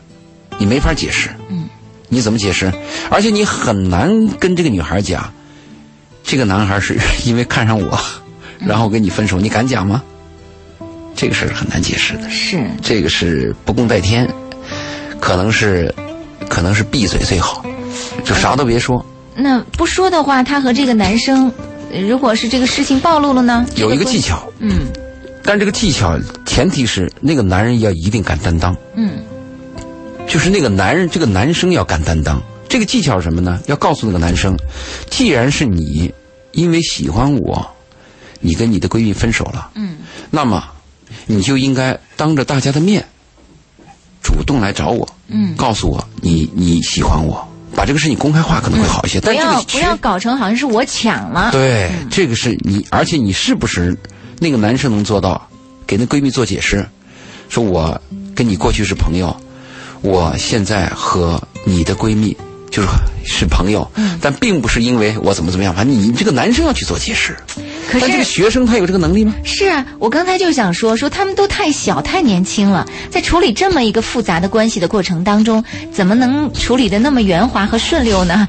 [0.60, 1.30] 你没法解释。
[1.50, 1.59] 嗯。
[2.10, 2.72] 你怎么解释？
[3.10, 5.32] 而且你很难跟这个女孩讲，
[6.24, 8.00] 这个男孩是 因为看上我，
[8.60, 10.02] 然后跟你分手，你敢讲吗？
[11.16, 12.30] 这个事儿很难解释的。
[12.30, 14.28] 是这个是不共戴天，
[15.20, 15.94] 可能是，
[16.50, 17.64] 可能是闭嘴最好，
[18.24, 19.06] 就啥都别说。
[19.36, 21.52] 那不说的话，他和这个男生，
[22.08, 23.66] 如果是这个事情暴露了呢？
[23.76, 24.88] 有一个技巧，嗯，
[25.44, 29.20] 但这个技巧前提是那个男人要一定敢担当，嗯。
[30.30, 32.40] 就是那个男人，这个男生要敢担当。
[32.70, 33.60] 这个技巧是什么呢？
[33.66, 34.56] 要告诉那个男生，
[35.10, 36.14] 既然是你
[36.52, 37.68] 因为喜欢我，
[38.40, 39.98] 你跟你的闺蜜分手了，嗯，
[40.30, 40.64] 那么
[41.26, 43.04] 你就应该当着大家的面
[44.22, 47.44] 主动来找我，嗯，告诉我你你喜欢我，
[47.76, 49.20] 把这个事情公开化可能会好一些。
[49.20, 51.50] 不要不要搞成好像是我抢了。
[51.52, 53.98] 对，这个是你，而且你是不是
[54.38, 55.42] 那个男生能做到
[55.88, 56.88] 给那闺蜜做解释，
[57.50, 58.00] 说我
[58.36, 59.36] 跟你过去是朋友。
[60.02, 62.36] 我现在和你的闺蜜
[62.72, 62.88] 就是
[63.26, 63.90] 是朋友，
[64.22, 65.76] 但并不是因为我怎么怎么样。
[65.76, 67.36] 反正你这个男生要去做解释。
[67.90, 69.34] 可是这个学生他有这个能力吗？
[69.44, 78.48] 是啊，我刚才就想说，说他们都太小太年轻了，在处理这么一个复杂的关系的过程当中，怎么能处理的那么圆滑和顺溜呢？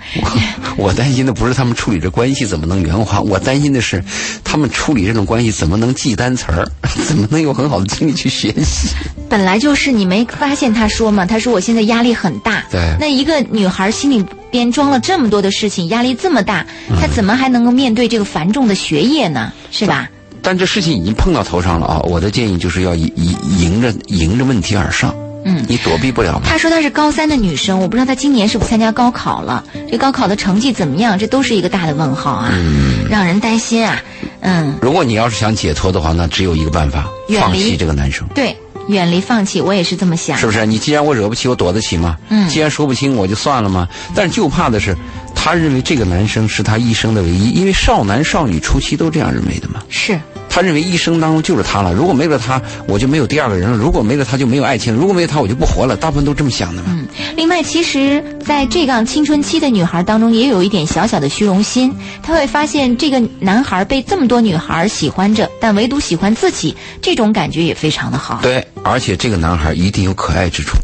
[0.77, 4.03] 我我担心的不是他们处理这关系怎么能圆滑，我担心的是
[4.43, 6.69] 他们处理这种关系怎么能记单词儿，
[7.07, 8.89] 怎么能有很好的精力去学习。
[9.29, 11.25] 本来就是你没发现他说吗？
[11.25, 12.65] 他说我现在压力很大。
[12.71, 12.81] 对。
[12.99, 16.67] 那一个女孩心里边装了这么多的事情，压力这么大，
[17.01, 19.53] 他怎么还能够面对这个繁重的学业呢？
[19.71, 20.09] 是吧？
[20.43, 22.01] 但这事情已经碰到头上了啊！
[22.05, 25.15] 我的建议就是要迎迎着迎着问题而上。
[25.45, 26.41] 嗯，你躲避不了。
[26.45, 29.65] 她说她是高三的女生，我不知道她今年是不是参加高考了？
[29.91, 31.19] 这高考的成绩怎么样？
[31.19, 34.03] 这都是一个大的问号啊，嗯让人担心啊。
[34.41, 34.75] 嗯。
[34.81, 37.07] 如果你要是想解脱的话，那只有一个办法：
[37.39, 38.27] 放弃这个男生。
[38.35, 38.57] 对。
[38.89, 40.37] 远离放弃，我也是这么想。
[40.37, 40.67] 是不是？
[40.67, 42.17] 你既然我惹不起，我躲得起吗？
[42.29, 42.49] 嗯。
[42.49, 43.89] 既然说不清，我就算了吗？
[44.15, 44.97] 但是就怕的是，
[45.35, 49.83] 他认为这个男生是他一生的唯一，因为少男少女初期都这样认为的嘛。
[49.89, 50.19] 是。
[50.53, 55.97] 他认为一生当中就是他了，如果没了他，我就没有第二个人了；如果没了他，就没有爱情；如果没有他，我就不活了。
[55.97, 56.89] 大部分都这么想的嘛。
[56.91, 57.07] 嗯。
[57.37, 61.95] 另外，其实在这样青春期的女孩当中，也有一点小小的虚荣心。
[62.21, 68.41] 她会发现这个男孩被这么多女孩喜欢着，但唯独喜欢自己，这种感觉也非常的好。
[68.43, 70.77] 对，而且这个男孩一定有可爱之处，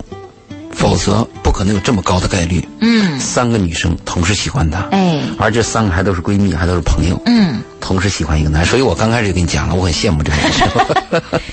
[0.71, 2.63] 否则不可能有这么高的概率。
[2.81, 7.21] 嗯，三个女生同时喜欢他，哎，而这三个还都是闺蜜，还都是朋友。
[7.25, 10.69] 嗯，同时喜欢一个男生，所以我刚开始就跟你讲了，我很羡慕这个男生。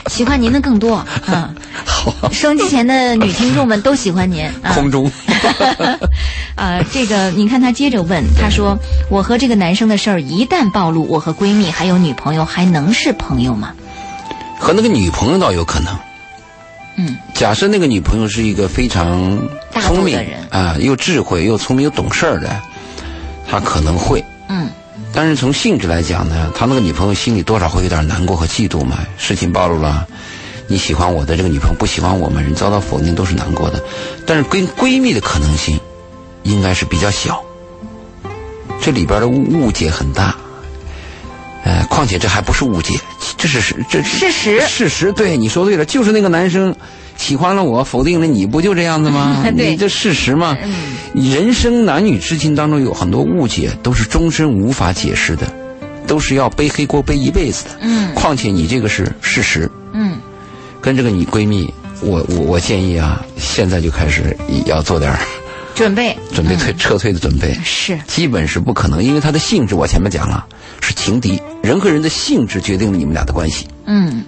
[0.12, 1.56] 喜欢您的更多 嗯。
[1.86, 4.50] 好，收机前的女听众们都喜欢您。
[4.74, 5.10] 空中。
[6.56, 8.78] 啊， 这个你看他接着问，他说
[9.10, 13.72] ：“我和这个男生的事儿一旦暴露，我和闺蜜还有女朋友还能是朋友吗？”
[14.60, 15.98] 和那个女朋友倒有可能。
[16.96, 19.38] 嗯，假设那个女朋友是一个非常
[19.82, 22.62] 聪明的人啊，又智慧又聪明又懂事儿的，
[23.50, 24.24] 他可能会。
[24.48, 24.70] 嗯，
[25.12, 29.00] 但是从性质来讲呢，他那个女朋友心里多少会有点难过和嫉妒嘛。
[29.18, 30.08] 事情暴露了，
[30.68, 33.84] 你喜欢我的这个女朋友不喜欢我们，人遭到否定都是难过的。
[34.26, 35.78] 但是跟闺蜜的可能性
[36.44, 37.44] 应该是比较小，
[38.80, 40.36] 这里边的误解很大。
[41.66, 43.00] 呃，况且这还不是误解，
[43.38, 44.62] 这是事，这事实。
[44.68, 46.76] 事实，对你说对了，就是那个男生
[47.24, 49.46] 喜欢了我，否定了你，不就这样子吗？
[49.56, 50.58] 对，这事实嘛。
[50.62, 51.32] 嗯。
[51.32, 55.48] 人生男女之情当中有很多误解，都是终身无法解释的，
[56.06, 57.72] 都是要背黑锅背一辈子的。
[57.80, 58.14] 嗯。
[58.14, 59.72] 况且你这个是事实。
[59.94, 60.18] 嗯。
[60.82, 65.18] 跟这个你闺蜜，我我我建议啊，现在就开始要做点
[65.74, 67.58] 准备，准备退撤退的准备。
[67.64, 67.98] 是。
[68.06, 70.46] 基本是不可能，因为她的性质我前面讲了。
[70.82, 73.66] 是情敌，人和人的性质决定了你们俩的关系。
[73.86, 74.22] 嗯，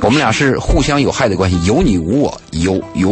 [0.00, 3.10] 我们俩是互相有害的关系，有你无我，有有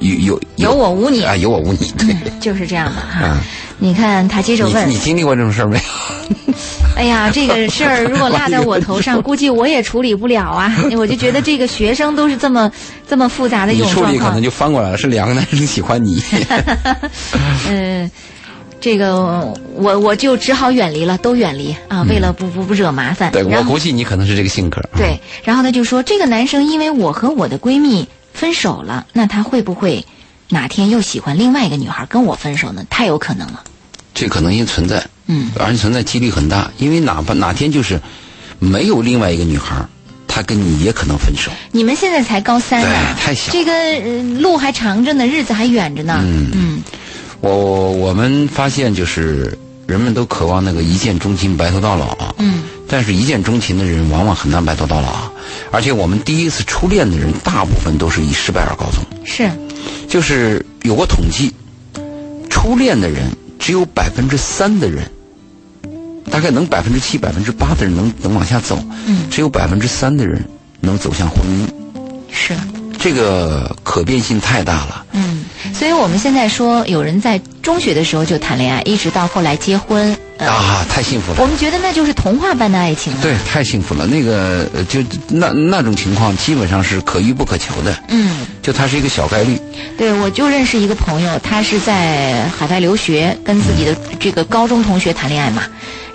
[0.00, 3.36] 有有有我无你啊，有我无你，对，就是这样的哈。
[3.78, 6.54] 你看他接着问你，经历过这种事儿没有？
[6.96, 10.74] 哎呀，这个事儿如果落在我头上， 估计我也处理不了啊。
[10.96, 12.70] 我就觉得这个学生都是这么
[13.08, 16.20] 这么复杂的一种状况，你处理可能就翻过来了，是两个男生喜欢你。
[17.68, 18.10] 嗯。
[18.80, 23.32] 这个我我就只好远离了，都远离啊，为了不不不惹麻烦。
[23.32, 24.80] 对我估计你可能是这个性格。
[24.96, 30.06] 对，然后他就说，这个男生因为我和我的闺蜜分手了，那他会不会
[30.48, 32.84] 哪天又喜欢另外一个女孩跟我分手呢？
[32.88, 33.64] 太有可能了。
[34.14, 38.00] 这可能性存在，嗯，而且存在几率很大，因为哪怕哪天就是
[38.60, 39.84] 没有另外一个女孩，
[40.26, 41.50] 他跟你也可能分手。
[41.72, 43.72] 你们现在才高三呢，太小，这个
[44.40, 46.20] 路还长着呢，日子还远着呢。
[46.22, 46.82] 嗯嗯。
[47.40, 52.34] 我我们发现，就是人们都渴望那个一见钟情、白头到老。
[52.38, 52.62] 嗯。
[52.90, 55.30] 但是，一见钟情的人往往很难白头到老。
[55.70, 59.04] 而且，我们第一次初恋的人，大部分都是以失败而告终。
[59.24, 59.50] 是。
[60.08, 61.52] 就是有过统计，
[62.48, 65.06] 初恋的人只有百分之三的人，
[66.30, 68.82] 大概能百分之七、百分之八的人能能往下走。
[69.06, 69.28] 嗯。
[69.30, 70.42] 只有百分之三的人
[70.80, 71.68] 能走向婚姻。
[72.32, 72.54] 是。
[72.98, 75.04] 这个可变性太大了。
[75.12, 75.44] 嗯。
[75.72, 81.38] 所以我们现在说，有人在中学的时候就谈恋爱，一直到后来结婚，啊，太幸福了。
[81.40, 83.20] 我们觉得那就是童话般的爱情了。
[83.22, 84.06] 对，太幸福了。
[84.06, 87.96] 那个就那那种情况，基本上是可遇不可求的。
[88.08, 89.56] 嗯，就它是一个小概率。
[89.96, 95.62] 对，我就认识一个朋友，他是在海外留学，跟自己的这个高中同学谈恋爱嘛，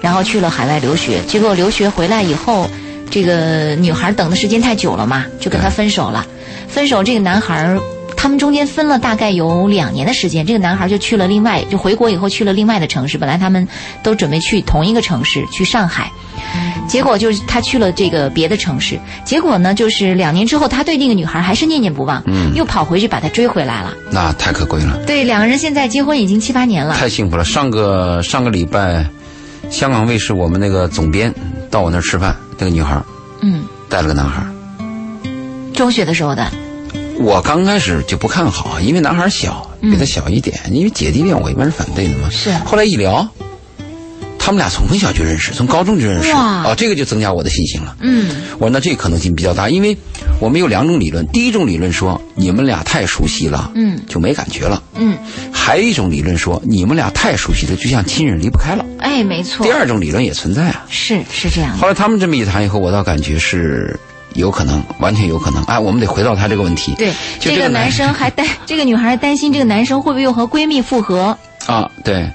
[0.01, 2.69] 然后去了海外留学，结果留学回来以后，
[3.09, 6.25] 这个女孩等的时间太久了嘛，就跟他分手了。
[6.67, 7.77] 分手，这个男孩。
[8.23, 13.17] 他们中间分了大概有两年的时间，这个男孩就去了另外，就回国以后去了另外的城市。
[13.17, 13.67] 本来他们
[14.01, 16.09] 都准备去同一个城市，去上海，
[16.87, 18.97] 结果就是他去了这个别的城市。
[19.25, 23.93] 结果呢，就是两年之后，他对那个女孩还是念念不忘，嗯，又跑回去把她追回来了。
[24.09, 24.97] 那太可贵了。
[25.05, 27.43] 对，两个人现在结婚已经七八年了，太幸福了。
[27.43, 29.05] 上个上个礼拜，
[29.69, 31.33] 香港卫视我们那个总编
[31.69, 32.97] 到我那儿吃饭，那个女孩，
[33.41, 34.45] 嗯，带了个男孩，
[35.73, 36.49] 中学的时候的。
[37.19, 40.59] 我刚开始就不看好，因为男孩小，比他小一点。
[40.71, 42.29] 因为姐弟恋，我一般是反对的嘛。
[42.29, 42.51] 是。
[42.65, 43.27] 后来一聊，
[44.39, 46.31] 他们俩从小就认识，从高中就认识。
[46.33, 46.63] 哇！
[46.63, 47.95] 哦，这个就增加我的信心了。
[48.01, 48.43] 嗯。
[48.53, 49.95] 我说那这可能性比较大，因为
[50.39, 51.25] 我们有两种理论。
[51.27, 54.81] 第一种理论说你们俩太熟悉了，嗯，就没感觉了。
[54.95, 55.17] 嗯。
[55.51, 58.83] 还有一种理论说你们俩太熟悉了，就像亲人离不开了。
[58.99, 59.65] 哎，没错。
[59.65, 60.85] 第二种理论也存在啊。
[60.89, 61.77] 是是这样。
[61.77, 63.97] 后来他们这么一谈以后，我倒感觉是。
[64.33, 65.63] 有可能，完全有可能。
[65.63, 66.93] 哎，我们得回到他这个问题。
[66.97, 71.37] 对，这个男生还担， 这个女孩担心这个男生会不会又和闺蜜复合。
[71.65, 72.29] 啊，对，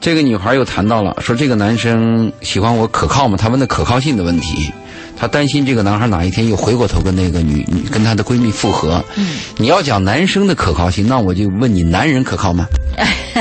[0.00, 3.36] 这个女孩又谈到了，说这个男生喜欢我可靠吗？
[3.36, 4.72] 他问的可靠性的问题，
[5.16, 9.04] 她担心这个男孩哪一天又回过头跟那个女女跟她的闺蜜复合。
[9.16, 12.66] 嗯，你要讲男生的可靠性，那我就问你，男人可靠吗？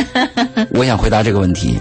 [0.72, 1.80] 我想回答这个问题，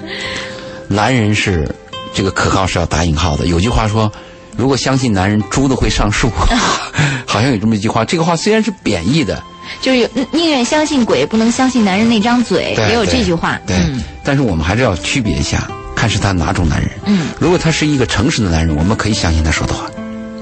[0.88, 1.68] 男人是
[2.14, 3.46] 这个可靠是要打引号的。
[3.46, 4.10] 有句话说。
[4.56, 6.30] 如果相信男人，猪都会上树，
[7.26, 8.04] 好像有这么一句话。
[8.04, 9.42] 这个话虽然是贬义的，
[9.80, 13.58] 就是宁愿相信鬼，不能相信男人那张嘴，也有这句话。
[13.66, 13.76] 对，
[14.22, 16.90] 但是我们还是要区别一下，看是他哪种男人。
[17.06, 19.90] 嗯，如果他是一个诚实的男人，我们可以相信他说的话。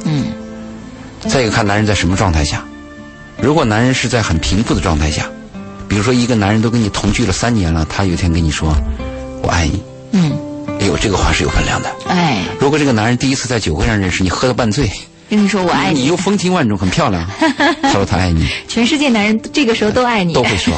[0.04, 0.26] 嗯，
[1.20, 2.64] 再一个看男人在什么状态下，
[3.40, 5.26] 如果男人是在很贫富的状态下，
[5.88, 8.74] 比如说一个男人都跟你同居了三年了，他有一天跟你说
[9.42, 9.82] “我爱你”，
[10.12, 10.32] 嗯，
[10.80, 11.94] 哎呦，这个话是有分量的。
[12.08, 14.90] 哎，如果这个男人第一次在酒会上认识你，喝得半醉。
[15.28, 17.24] 跟你说我爱你，你又风情万种，很漂亮。
[17.82, 20.74] 他说他爱你，全世界男人这个时候都爱你，都会说。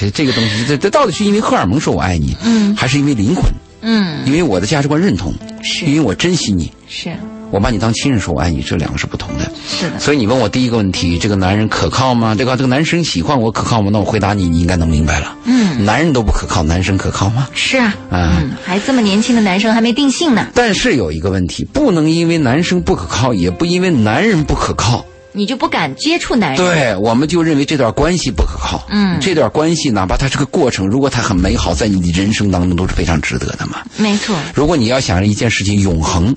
[0.00, 3.44] 这这个东西，这这到底是因为荷尔蒙说我爱你，嗯，还是因为灵魂？
[3.82, 7.14] 嗯，因为我的价值观认同，是因为我珍惜你，是。
[7.50, 9.50] 我把你当亲人说，我爱你，这两个是不同的。
[9.68, 9.98] 是的。
[10.00, 12.34] 所以你问我第一个问题，这个男人可靠吗？
[12.36, 13.90] 这个这个男生喜欢我可靠吗？
[13.92, 15.36] 那我回答你，你应该能明白了。
[15.44, 15.84] 嗯。
[15.84, 17.48] 男人都不可靠，男生可靠吗？
[17.54, 17.94] 是啊。
[18.10, 18.50] 嗯。
[18.64, 20.48] 还这么年轻的男生还没定性呢。
[20.54, 26.58] 但是有一个问题，不能因为男生不可靠，也不因为男人不可靠，你就不敢接触男人。
[26.58, 28.84] 对，我们就认为这段关系不可靠。
[28.90, 29.18] 嗯。
[29.20, 33.82] 这段关系哪怕它是个过程，如果它很美好，在你的人生当中都是非常值得的嘛。
[33.96, 34.36] 没错。
[34.52, 36.34] 如果你要想让一件事情永恒。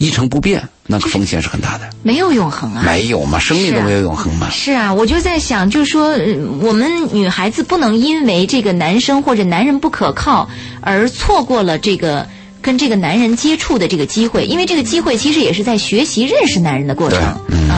[0.00, 1.84] 一成不变，那个风险是很大的。
[2.02, 4.48] 没有永恒啊，没有嘛，生命都没有永恒嘛。
[4.48, 6.16] 是啊，我就在想，就是说，
[6.62, 10.48] 我们女孩子不能因为这个男生或者男人不可靠
[10.80, 12.26] 而错过了这个
[12.62, 17.20] 跟这个男人接触的这个机会，因为这个机会其实也是在学习认识男人的过程。
[17.50, 17.68] 嗯，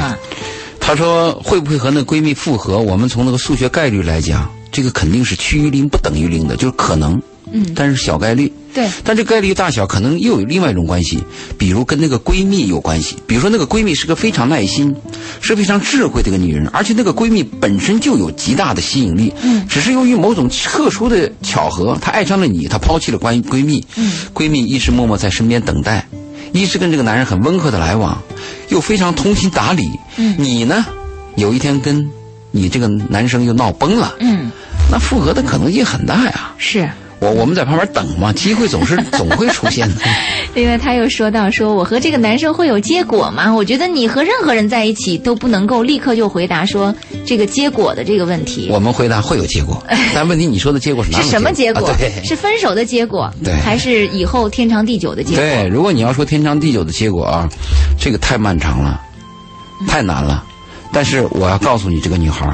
[0.79, 2.79] 她说会不会和那闺蜜复合？
[2.79, 7.21] 我们从那个数学概率来讲，这个肯定是趋于零不等于零的，就是可能。
[7.53, 8.53] 嗯，但是小概率。
[8.75, 11.23] 对，但这概率大小可能又有另外一种关系，
[11.59, 13.17] 比如跟那个闺蜜有关系。
[13.27, 14.97] 比如说那个闺蜜是个非常耐心、
[15.43, 19.31] 是非常智慧的一个女人，而且那个闺蜜本身就有极大的吸引力。
[19.43, 23.85] 嗯，只是由于某种特殊的巧合，她爱上了你，她抛弃了关于闺蜜。
[23.97, 26.09] 嗯，闺蜜一直默默在身边等待，
[26.53, 28.23] 一直跟这个男人很温和的来往，
[28.71, 29.91] 又非常通情达理。
[30.17, 30.87] 嗯，你呢，
[31.37, 32.11] 有一天跟
[32.51, 34.15] 你这个男生又闹崩了。
[34.21, 34.51] 嗯，
[34.91, 36.55] 那复合的可能性很大呀。
[36.57, 36.89] 是。
[37.23, 39.95] 我我们在旁边等嘛，机会总是总会出现的。
[40.55, 43.55] 另外，他又说到：“说我和这个男生会有结果吗？
[43.55, 46.93] 我觉得你和任何人在一起都不能够立刻就回答说
[47.25, 49.81] 这个结果的这个问题。”我们回答会有结果，
[50.13, 51.89] 但问题你说的结果是是什么结果？
[51.97, 55.45] 对，是分手的结果，对，还是以后天长地久的结果？
[55.45, 57.49] 对，如果你要说天长地久的结果啊，
[58.01, 59.01] 这个太漫长了，
[59.87, 60.43] 太难了。
[60.93, 62.53] 但是我要告诉你，这个女孩。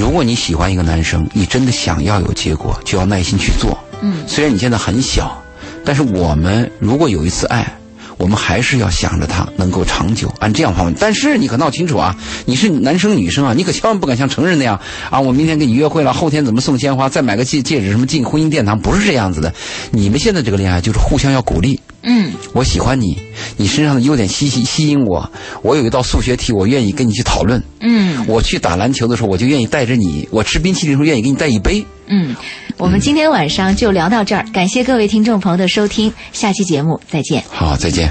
[0.00, 3.78] 如果你喜欢一个男生，你真的想要有结果，就要耐心去做。
[4.00, 5.40] 嗯，虽然你现在很小，
[5.84, 7.72] 但是我们如果有一次爱。
[8.16, 10.94] 我们还是要想着他能够长久，按这样方面。
[10.98, 15.20] 但是你可闹清楚啊，你是男生女生啊，你可千万不敢像成人那样啊。
[15.20, 19.52] 我明天跟你约会了，后天怎么送鲜花，再买个戒戒指，什么进婚姻殿堂，不是这样子的。
[19.90, 21.80] 你们现在这个恋爱就是互相要鼓励。
[22.06, 23.16] 嗯，我喜欢你，
[23.56, 25.30] 你身上的优点吸吸吸引我。
[25.62, 27.62] 我有一道数学题，我愿意跟你去讨论。
[27.80, 30.28] 嗯，我去打篮球的时候，我就愿意带着你。
[30.30, 31.84] 我吃冰淇淋的时候，愿意给你带一杯。
[32.06, 32.34] 嗯，
[32.76, 37.42] 我们今天晚上就聊到这儿，感谢各位听众朋友的收听，下期节目再见。
[37.50, 38.10] 好，再见。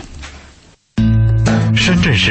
[1.76, 2.22] 深圳市。